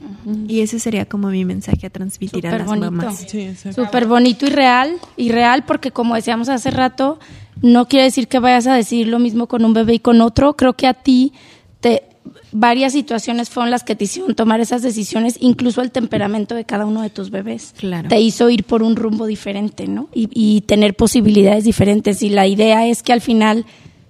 [0.47, 3.25] Y ese sería como mi mensaje a transmitir a las mamás.
[3.73, 7.19] Súper bonito y real, y real porque como decíamos hace rato,
[7.61, 10.55] no quiere decir que vayas a decir lo mismo con un bebé y con otro.
[10.55, 11.33] Creo que a ti
[11.79, 12.03] te
[12.51, 16.85] varias situaciones fueron las que te hicieron tomar esas decisiones, incluso el temperamento de cada
[16.85, 17.73] uno de tus bebés.
[17.77, 18.09] Claro.
[18.09, 20.09] Te hizo ir por un rumbo diferente, ¿no?
[20.13, 22.21] Y, tener posibilidades diferentes.
[22.21, 23.65] Y la idea es que al final,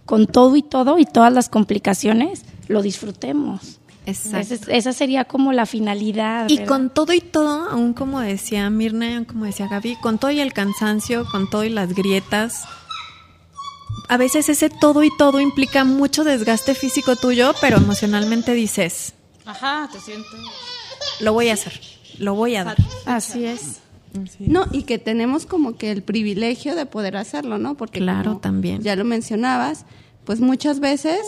[0.05, 3.79] con todo y todo y todas las complicaciones, lo disfrutemos.
[4.05, 4.71] Exacto.
[4.71, 6.47] Esa, sería como la finalidad.
[6.49, 10.39] Y con todo y todo, aún como decía Mirna, como decía Gaby, con todo y
[10.39, 12.65] el cansancio, con todo y las grietas,
[14.07, 19.13] a veces ese todo y todo implica mucho desgaste físico tuyo, pero emocionalmente dices,
[19.45, 20.29] ajá, te siento.
[21.19, 21.79] Lo voy a hacer,
[22.19, 22.77] lo voy a dar.
[23.05, 23.79] Así es.
[24.39, 27.75] No, y que tenemos como que el privilegio de poder hacerlo, ¿no?
[27.75, 28.81] Porque claro, también.
[28.81, 29.85] Ya lo mencionabas,
[30.23, 31.19] pues muchas veces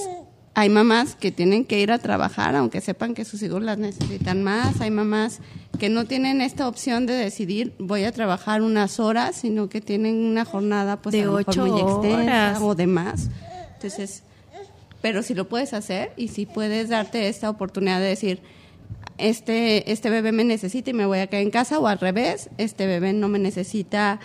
[0.57, 4.41] hay mamás que tienen que ir a trabajar aunque sepan que sus hijos las necesitan
[4.43, 5.39] más, hay mamás
[5.77, 10.15] que no tienen esta opción de decidir voy a trabajar unas horas, sino que tienen
[10.15, 13.29] una jornada pues de ocho muy extensa o de más.
[13.75, 14.23] Entonces,
[14.99, 18.41] pero si lo puedes hacer y si puedes darte esta oportunidad de decir
[19.19, 22.49] este este bebé me necesita y me voy a quedar en casa o al revés,
[22.57, 24.19] este bebé no me necesita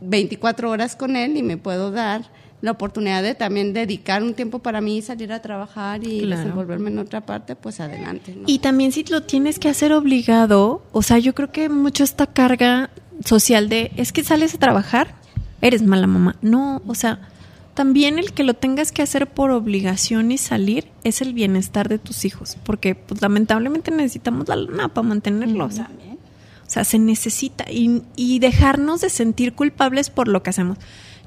[0.00, 2.30] 24 horas con él y me puedo dar
[2.62, 6.98] la oportunidad de también dedicar un tiempo para mí, salir a trabajar y desenvolverme en
[6.98, 8.36] otra parte, pues adelante.
[8.46, 12.26] Y también si lo tienes que hacer obligado, o sea, yo creo que mucho esta
[12.26, 12.90] carga
[13.24, 15.14] social de, es que sales a trabajar,
[15.60, 16.36] eres mala mamá.
[16.40, 17.28] No, o sea,
[17.74, 21.98] también el que lo tengas que hacer por obligación y salir es el bienestar de
[21.98, 25.74] tus hijos, porque pues lamentablemente necesitamos la lana para mantenerlos.
[25.78, 30.78] O sea, se necesita y, y dejarnos de sentir culpables por lo que hacemos.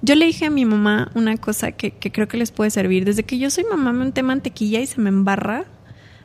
[0.01, 3.05] Yo le dije a mi mamá una cosa que, creo que les puede servir.
[3.05, 5.65] Desde que yo soy mamá me unté mantequilla y se me embarra,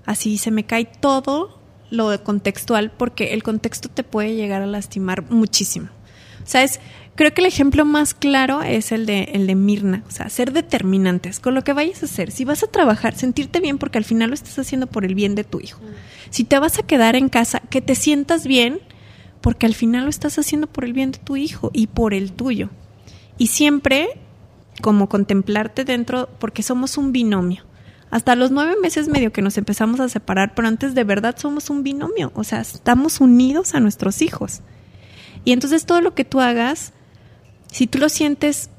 [0.07, 1.61] así se me cae todo
[1.91, 5.89] lo contextual porque el contexto te puede llegar a lastimar muchísimo.
[6.43, 6.79] O sea, es,
[7.15, 10.05] creo que el ejemplo más claro es el de, el de Mirna.
[10.07, 12.31] O sea, ser determinantes con lo que vayas a hacer.
[12.31, 15.35] Si vas a trabajar, sentirte bien porque al final lo estás haciendo por el bien
[15.35, 15.81] de tu hijo.
[16.31, 18.81] Si te vas a quedar en casa, que te sientas bien
[19.41, 22.33] porque al final lo estás haciendo por el bien de tu hijo y por el
[22.33, 22.71] tuyo.
[23.39, 24.21] Y siempre
[24.83, 27.65] como contemplarte dentro porque somos un binomio.
[28.11, 31.71] Hasta los nueve meses medio que nos empezamos a separar, pero antes de verdad somos
[31.71, 32.31] un binomio.
[32.35, 34.61] O sea, estamos unidos a nuestros hijos.
[35.45, 36.93] Y entonces todo lo que tú hagas,
[37.71, 38.71] si tú lo sientes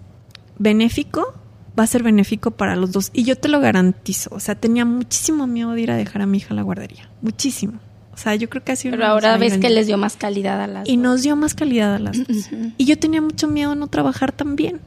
[0.58, 1.34] benéfico,
[1.78, 3.10] va a ser benéfico para los dos.
[3.14, 4.30] Y yo te lo garantizo.
[4.34, 7.10] O sea, tenía muchísimo miedo de ir a dejar a mi hija a la guardería.
[7.22, 7.80] Muchísimo.
[8.16, 8.94] O sea, yo creo que ha sido...
[8.94, 11.94] Pero ahora ves que les dio más calidad a las Y nos dio más calidad
[11.94, 12.50] a las dos.
[12.78, 14.80] Y yo tenía mucho miedo de no trabajar tan bien.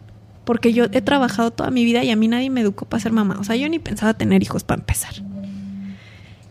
[0.45, 3.13] Porque yo he trabajado toda mi vida y a mí nadie me educó para ser
[3.13, 3.37] mamá.
[3.39, 5.13] O sea, yo ni pensaba tener hijos para empezar.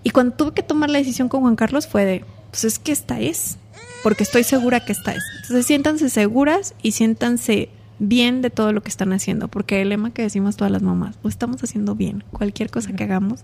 [0.04, 2.92] Y cuando tuve que tomar la decisión con Juan Carlos fue de, pues es que
[2.92, 3.58] esta es
[4.04, 5.16] porque estoy segura que está.
[5.42, 7.70] Entonces siéntanse seguras y siéntanse
[8.00, 11.18] bien de todo lo que están haciendo, porque el lema que decimos todas las mamás,
[11.24, 12.24] lo estamos haciendo bien.
[12.32, 13.42] Cualquier cosa que hagamos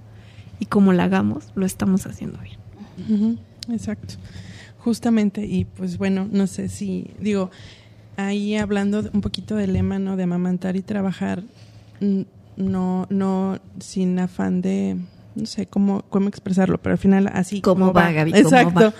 [0.59, 2.62] y como la hagamos, lo estamos haciendo bien.
[3.69, 4.15] Exacto.
[4.79, 7.51] Justamente, y pues bueno, no sé si, digo,
[8.17, 10.17] ahí hablando un poquito del lema, ¿no?
[10.17, 11.43] De amamantar y trabajar,
[12.57, 14.97] no, no sin afán de
[15.35, 17.61] no sé cómo, cómo expresarlo, pero al final así.
[17.61, 18.31] ¿Cómo, va, Gaby?
[18.35, 18.93] Exacto,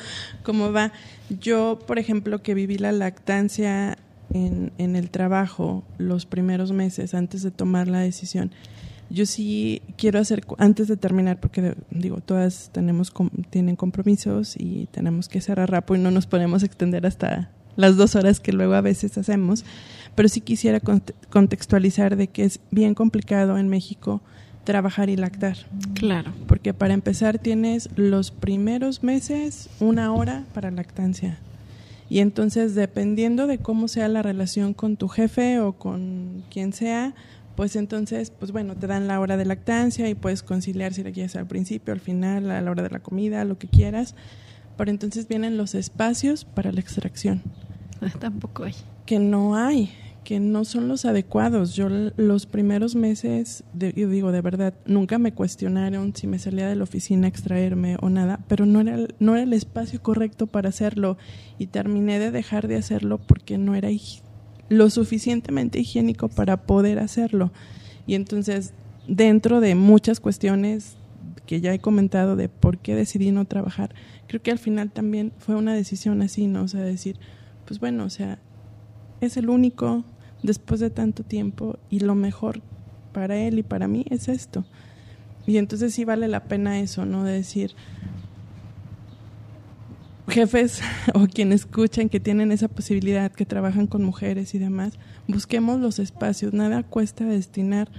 [0.44, 0.92] ¿cómo va?
[1.40, 3.98] Yo, por ejemplo, que viví la lactancia
[4.34, 8.52] en, en el trabajo los primeros meses antes de tomar la decisión,
[9.10, 13.14] yo sí quiero hacer, antes de terminar, porque digo, todas tenemos
[13.50, 18.16] tienen compromisos y tenemos que cerrar rápido y no nos podemos extender hasta las dos
[18.16, 19.66] horas que luego a veces hacemos,
[20.16, 20.80] pero sí quisiera
[21.30, 24.22] contextualizar de que es bien complicado en México
[24.64, 25.58] trabajar y lactar.
[25.94, 26.32] Claro.
[26.48, 31.40] Porque para empezar tienes los primeros meses una hora para lactancia.
[32.10, 37.16] Y entonces, dependiendo de cómo sea la relación con tu jefe o con quien sea,
[37.56, 41.12] pues entonces, pues bueno, te dan la hora de lactancia y puedes conciliar si la
[41.12, 44.16] quieres al principio, al final, a la hora de la comida, lo que quieras.
[44.78, 47.42] Pero entonces vienen los espacios para la extracción.
[48.20, 48.76] Tampoco hay.
[49.06, 49.92] Que no hay
[50.24, 51.76] que no son los adecuados.
[51.76, 56.76] Yo los primeros meses, yo digo de verdad, nunca me cuestionaron si me salía de
[56.76, 60.70] la oficina a extraerme o nada, pero no era, no era el espacio correcto para
[60.70, 61.18] hacerlo
[61.60, 63.90] y terminé de dejar de hacerlo porque no era
[64.74, 67.52] lo suficientemente higiénico para poder hacerlo.
[68.06, 68.74] Y entonces,
[69.08, 70.96] dentro de muchas cuestiones
[71.46, 73.94] que ya he comentado de por qué decidí no trabajar,
[74.28, 76.64] creo que al final también fue una decisión así, ¿no?
[76.64, 77.18] O sea, decir,
[77.66, 78.40] pues bueno, o sea,
[79.22, 80.04] es el único
[80.42, 82.62] después de tanto tiempo y lo mejor
[83.14, 84.66] para él y para mí es esto.
[85.46, 87.24] Y entonces sí vale la pena eso, ¿no?
[87.24, 87.76] De decir,
[90.28, 90.82] jefes
[91.14, 94.94] o quienes escuchan que tienen esa posibilidad, que trabajan con mujeres y demás,
[95.28, 96.54] busquemos los espacios.
[96.54, 97.90] Nada cuesta destinar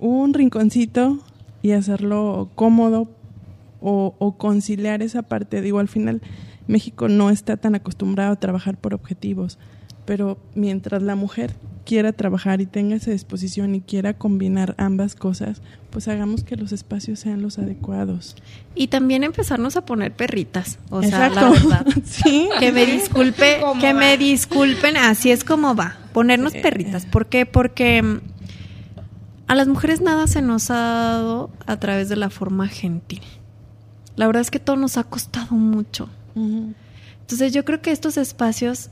[0.00, 1.18] un rinconcito
[1.62, 3.08] y hacerlo cómodo
[3.80, 5.60] o, o conciliar esa parte.
[5.60, 6.22] Digo, al final
[6.66, 9.58] México no está tan acostumbrado a trabajar por objetivos
[10.08, 11.52] pero mientras la mujer
[11.84, 16.72] quiera trabajar y tenga esa disposición y quiera combinar ambas cosas, pues hagamos que los
[16.72, 18.34] espacios sean los adecuados.
[18.74, 21.86] Y también empezarnos a poner perritas, o sea, la verdad.
[22.04, 22.48] sí.
[22.58, 27.04] Que me disculpe, que me disculpen, así es como va, ponernos perritas.
[27.04, 27.44] ¿Por qué?
[27.44, 28.20] Porque mm,
[29.46, 33.20] a las mujeres nada se nos ha dado a través de la forma gentil.
[34.16, 36.08] La verdad es que todo nos ha costado mucho.
[36.34, 38.88] Entonces yo creo que estos espacios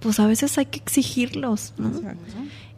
[0.00, 1.90] pues a veces hay que exigirlos, ¿no?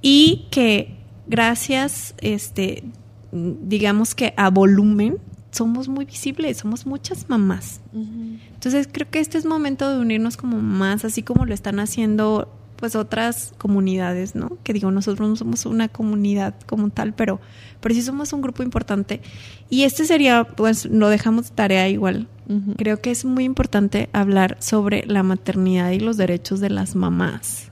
[0.02, 0.96] Y que
[1.26, 2.84] gracias, este,
[3.32, 5.18] digamos que a volumen,
[5.50, 7.80] somos muy visibles, somos muchas mamás.
[7.92, 12.48] Entonces creo que este es momento de unirnos como más, así como lo están haciendo
[12.76, 14.56] pues otras comunidades, ¿no?
[14.64, 17.38] Que digo, nosotros no somos una comunidad como tal, pero,
[17.80, 19.20] pero sí somos un grupo importante.
[19.68, 22.26] Y este sería, pues lo dejamos de tarea igual.
[22.76, 27.70] Creo que es muy importante hablar sobre la maternidad y los derechos de las mamás.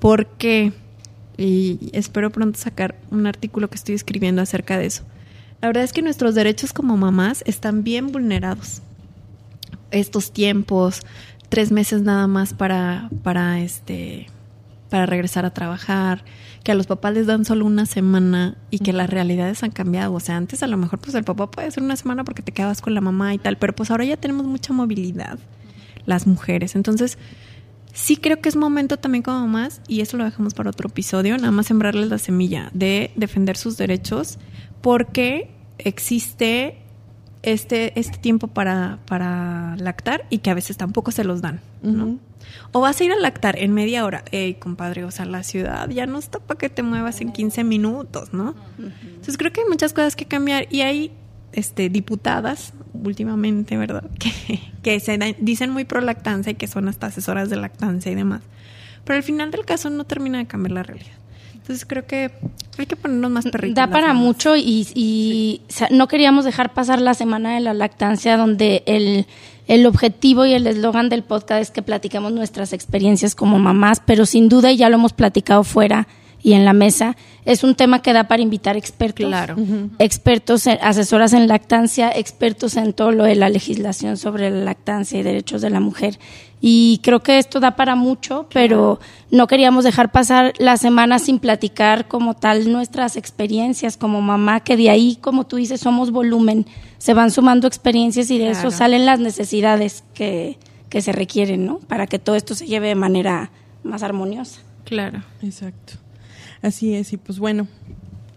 [0.00, 0.72] Porque,
[1.36, 5.04] y espero pronto sacar un artículo que estoy escribiendo acerca de eso.
[5.60, 8.82] La verdad es que nuestros derechos como mamás están bien vulnerados.
[9.92, 11.02] Estos tiempos,
[11.48, 14.26] tres meses nada más para, para este
[14.92, 16.22] para regresar a trabajar,
[16.64, 20.12] que a los papás les dan solo una semana y que las realidades han cambiado.
[20.12, 22.52] O sea, antes a lo mejor pues el papá puede ser una semana porque te
[22.52, 25.38] quedabas con la mamá y tal, pero pues ahora ya tenemos mucha movilidad.
[26.04, 26.74] las mujeres.
[26.74, 27.16] Entonces,
[27.94, 31.38] sí creo que es momento también como mamás, y eso lo dejamos para otro episodio,
[31.38, 34.38] nada más sembrarles la semilla de defender sus derechos,
[34.82, 36.81] porque existe
[37.42, 42.18] este, este tiempo para, para lactar y que a veces tampoco se los dan, ¿no?
[42.72, 44.24] O vas a ir a lactar en media hora.
[44.30, 47.64] Ey, compadre, o sea, la ciudad ya no está para que te muevas en 15
[47.64, 48.54] minutos, ¿no?
[48.78, 51.12] Entonces creo que hay muchas cosas que cambiar y hay
[51.52, 54.04] este, diputadas últimamente, ¿verdad?
[54.18, 58.14] Que, que se dicen muy pro lactancia y que son hasta asesoras de lactancia y
[58.14, 58.42] demás.
[59.04, 61.21] Pero al final del caso no termina de cambiar la realidad.
[61.62, 62.32] Entonces creo que
[62.76, 63.76] hay que ponernos más perritos.
[63.76, 65.60] Da para mucho y, y
[65.92, 69.26] no queríamos dejar pasar la semana de la lactancia donde el,
[69.68, 74.26] el objetivo y el eslogan del podcast es que platicamos nuestras experiencias como mamás, pero
[74.26, 76.08] sin duda, y ya lo hemos platicado fuera,
[76.42, 77.16] y en la mesa.
[77.44, 79.26] Es un tema que da para invitar expertos.
[79.26, 79.56] Claro.
[79.98, 85.22] Expertos, asesoras en lactancia, expertos en todo lo de la legislación sobre la lactancia y
[85.22, 86.18] derechos de la mujer.
[86.60, 89.00] Y creo que esto da para mucho, pero
[89.32, 94.76] no queríamos dejar pasar la semana sin platicar como tal nuestras experiencias como mamá, que
[94.76, 96.66] de ahí, como tú dices, somos volumen.
[96.98, 100.56] Se van sumando experiencias y de eso salen las necesidades que,
[100.88, 101.80] que se requieren, ¿no?
[101.80, 103.50] Para que todo esto se lleve de manera
[103.82, 104.60] más armoniosa.
[104.84, 105.22] Claro.
[105.42, 105.94] Exacto.
[106.60, 107.66] Así es, y pues bueno,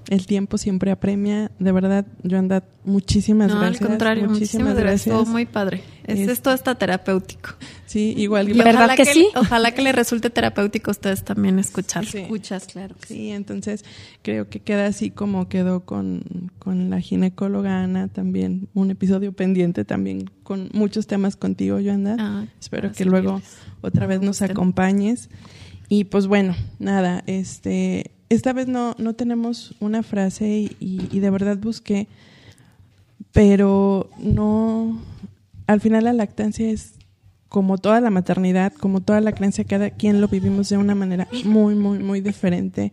[0.10, 1.52] el tiempo siempre apremia.
[1.60, 3.82] De verdad, Joanda, muchísimas no, gracias.
[3.82, 5.08] al contrario, muchísimas, gracias.
[5.08, 5.82] Estuvo muy padre.
[6.06, 7.52] Es, esto está terapéutico.
[7.86, 8.54] Sí, igual.
[8.54, 9.30] ¿Verdad que, sí?
[9.36, 12.06] ojalá que le resulte terapéutico a ustedes también escuchar.
[12.06, 12.20] Sí.
[12.20, 12.96] Escuchas, claro.
[13.08, 13.84] Sí, entonces
[14.22, 18.68] creo que queda así como quedó con, con la ginecóloga Ana también.
[18.74, 22.16] Un episodio pendiente también con muchos temas contigo, Joanda.
[22.20, 23.42] Ah, Espero que luego
[23.82, 25.30] otra vez nos acompañes.
[25.90, 31.58] Y pues bueno, nada, este esta vez no, no tenemos una frase y, de verdad
[31.58, 32.08] busqué,
[33.32, 35.00] pero no,
[35.68, 36.94] al final la lactancia es
[37.50, 41.28] como toda la maternidad, como toda la creencia, cada quien lo vivimos de una manera
[41.46, 42.92] muy, muy, muy diferente.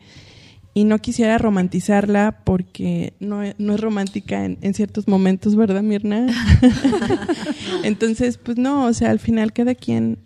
[0.75, 6.29] Y no quisiera romantizarla porque no, no es romántica en, en, ciertos momentos, ¿verdad, Mirna?
[7.83, 10.19] Entonces, pues no, o sea, al final cada quien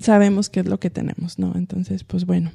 [0.00, 1.52] sabemos qué es lo que tenemos, ¿no?
[1.54, 2.52] Entonces, pues bueno.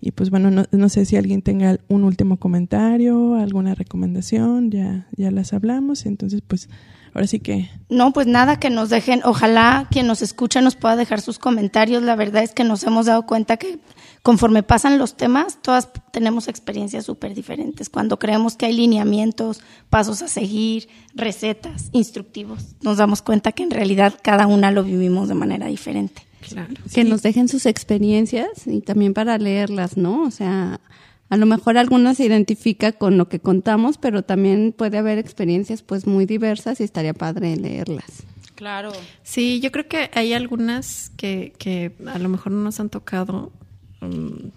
[0.00, 5.32] Y pues bueno, no, sé si alguien tenga un último comentario, alguna recomendación, ya, ya
[5.32, 6.68] las hablamos, entonces pues
[7.14, 7.68] ahora sí que...
[7.88, 12.04] No, pues nada, que nos dejen, ojalá quien nos escucha nos pueda dejar sus comentarios,
[12.04, 13.80] la verdad es que nos hemos dado cuenta que
[14.22, 17.88] conforme pasan los temas, todas tenemos experiencias súper diferentes.
[17.88, 23.72] Cuando creemos que hay lineamientos, pasos a seguir, recetas, instructivos, nos damos cuenta que en
[23.72, 26.27] realidad cada una lo vivimos de manera diferente.
[26.50, 26.74] Claro.
[26.92, 30.22] Que nos dejen sus experiencias y también para leerlas, ¿no?
[30.22, 30.80] O sea,
[31.28, 35.82] a lo mejor algunas se identifica con lo que contamos, pero también puede haber experiencias
[35.82, 38.24] pues muy diversas y estaría padre leerlas.
[38.54, 38.92] Claro.
[39.22, 43.52] Sí, yo creo que hay algunas que, que a lo mejor no nos han tocado,
[44.00, 44.50] um,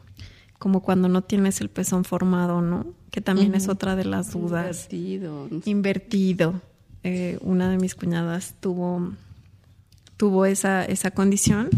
[0.57, 2.87] como cuando no tienes el pezón formado, ¿no?
[3.11, 4.87] Que también es otra de las dudas.
[4.91, 5.49] Invertido.
[5.65, 6.61] Invertido.
[7.03, 9.11] Eh, una de mis cuñadas tuvo
[10.21, 11.71] tuvo esa, esa condición.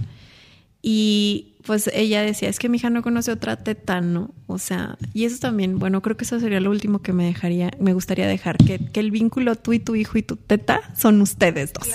[0.81, 4.31] Y pues ella decía, es que mi hija no conoce otra teta, ¿no?
[4.47, 7.71] O sea, y eso también, bueno, creo que eso sería lo último que me dejaría,
[7.79, 11.21] me gustaría dejar, que, que el vínculo tú y tu hijo y tu teta son
[11.21, 11.87] ustedes dos.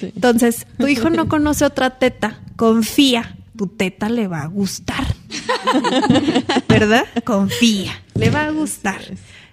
[0.00, 5.06] Entonces, tu hijo no conoce otra teta, confía, tu teta le va a gustar.
[6.68, 7.04] ¿Verdad?
[7.22, 9.02] Confía, le va a gustar.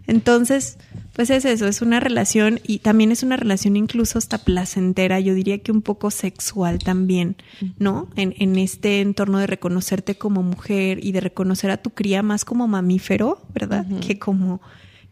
[0.07, 0.79] Entonces,
[1.19, 5.33] pues es eso, es una relación y también es una relación incluso hasta placentera, yo
[5.33, 7.35] diría que un poco sexual también,
[7.77, 8.07] ¿no?
[8.15, 12.45] En, en este entorno de reconocerte como mujer y de reconocer a tu cría más
[12.45, 13.85] como mamífero, ¿verdad?
[13.99, 14.61] Que como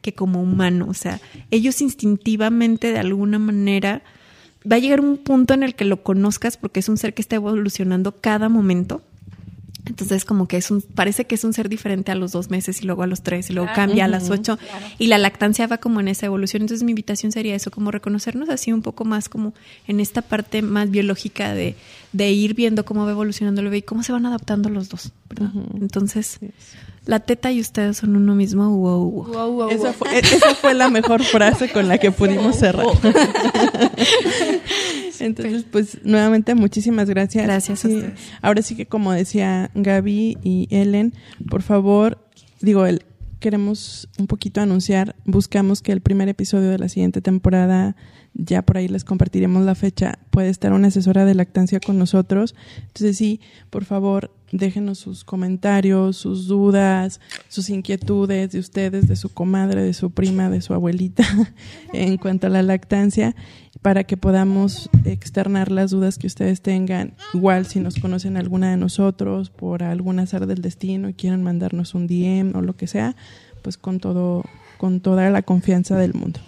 [0.02, 1.20] que como humano, o sea,
[1.52, 4.02] ellos instintivamente de alguna manera
[4.64, 7.22] va a llegar un punto en el que lo conozcas porque es un ser que
[7.22, 9.02] está evolucionando cada momento
[9.88, 12.82] entonces como que es un, parece que es un ser diferente a los dos meses
[12.82, 14.58] y luego a los tres y luego cambia a las ocho.
[14.98, 16.62] y la lactancia va como en esa evolución.
[16.62, 19.54] Entonces mi invitación sería eso, como reconocernos así un poco más como
[19.88, 21.76] en esta parte más biológica de,
[22.14, 25.12] de ir viendo cómo va evolucionando el bebé y cómo se van adaptando los dos.
[25.80, 26.40] Entonces
[27.08, 28.70] la teta y ustedes son uno mismo.
[28.70, 32.86] Wow, esa, fue, esa, fue, la mejor frase con la que pudimos cerrar.
[35.22, 37.44] Entonces, pues nuevamente muchísimas gracias.
[37.46, 38.20] Gracias a ustedes.
[38.42, 41.14] Ahora sí que como decía Gaby y Ellen,
[41.50, 42.20] por favor,
[42.62, 43.04] digo, el,
[43.40, 47.96] queremos un poquito anunciar, buscamos que el primer episodio de la siguiente temporada
[48.38, 52.56] ya por ahí les compartiremos la fecha, puede estar una asesora de lactancia con nosotros.
[52.88, 57.20] Entonces sí, por favor, déjenos sus comentarios, sus dudas,
[57.50, 61.26] sus inquietudes de ustedes, de su comadre, de su prima, de su abuelita
[61.94, 63.36] en cuanto a la lactancia
[63.82, 67.14] para que podamos externar las dudas que ustedes tengan.
[67.34, 71.96] Igual si nos conocen alguna de nosotros por algún azar del destino y quieren mandarnos
[71.96, 73.16] un DM o lo que sea,
[73.64, 74.44] pues con todo
[74.78, 76.40] con toda la confianza del mundo.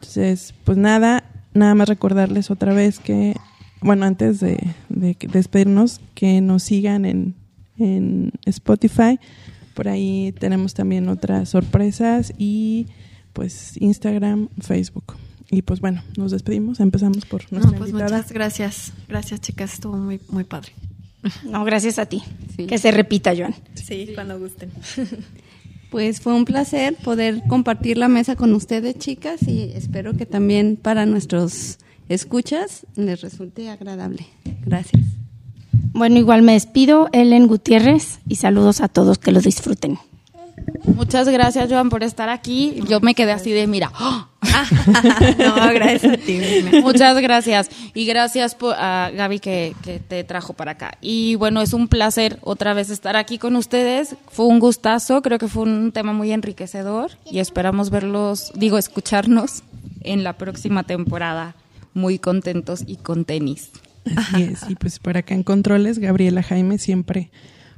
[0.00, 3.34] Entonces, pues nada, nada más recordarles otra vez que
[3.82, 7.34] bueno, antes de, despedirnos, que nos sigan en,
[7.78, 9.18] en Spotify.
[9.74, 12.86] Por ahí tenemos también otras sorpresas y
[13.32, 15.16] pues Instagram, Facebook.
[15.50, 19.96] Y pues bueno, nos despedimos, empezamos por nuestra no, pues Muchas gracias, gracias chicas, estuvo
[19.96, 20.72] muy, muy padre.
[21.44, 22.22] No, gracias a ti.
[22.56, 23.54] Que se repita, Joan.
[23.74, 24.70] Sí, cuando gusten.
[25.90, 30.76] Pues fue un placer poder compartir la mesa con ustedes, chicas, y espero que también
[30.80, 31.78] para nuestros
[32.08, 34.26] escuchas les resulte agradable.
[34.64, 35.02] Gracias.
[35.92, 39.98] Bueno, igual me despido, Ellen Gutiérrez, y saludos a todos que lo disfruten.
[40.84, 42.82] Muchas gracias, Joan, por estar aquí.
[42.88, 43.92] Yo me quedé así de, mira.
[45.38, 46.40] no, gracias a ti.
[46.82, 47.70] Muchas gracias.
[47.94, 49.74] Y gracias a Gaby que,
[50.08, 50.98] te trajo para acá.
[51.00, 54.16] Y bueno, es un placer otra vez estar aquí con ustedes.
[54.30, 59.62] Fue un gustazo, creo que fue un tema muy enriquecedor y esperamos verlos, digo, escucharnos
[60.02, 61.54] en la próxima temporada.
[61.92, 63.70] Muy contentos y con tenis.
[64.16, 64.68] Así es.
[64.68, 67.30] Y pues por acá en Controles, Gabriela Jaime siempre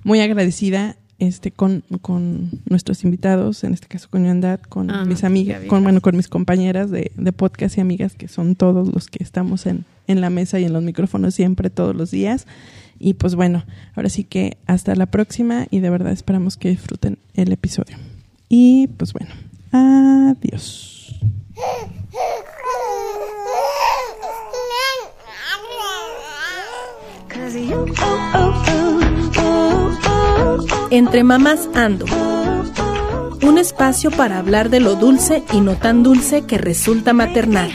[0.05, 0.97] muy agradecida
[1.29, 5.83] este con, con nuestros invitados, en este caso con Yandad, con ah, mis amigas, con
[5.83, 9.66] bueno, con mis compañeras de, de, podcast y amigas que son todos los que estamos
[9.66, 12.47] en, en la mesa y en los micrófonos siempre, todos los días.
[12.99, 13.64] Y pues bueno,
[13.95, 17.97] ahora sí que hasta la próxima y de verdad esperamos que disfruten el episodio.
[18.49, 19.31] Y pues bueno,
[19.73, 21.18] adiós.
[30.90, 32.07] Entre Mamás Ando.
[33.43, 37.70] Un espacio para hablar de lo dulce y no tan dulce que resulta maternal.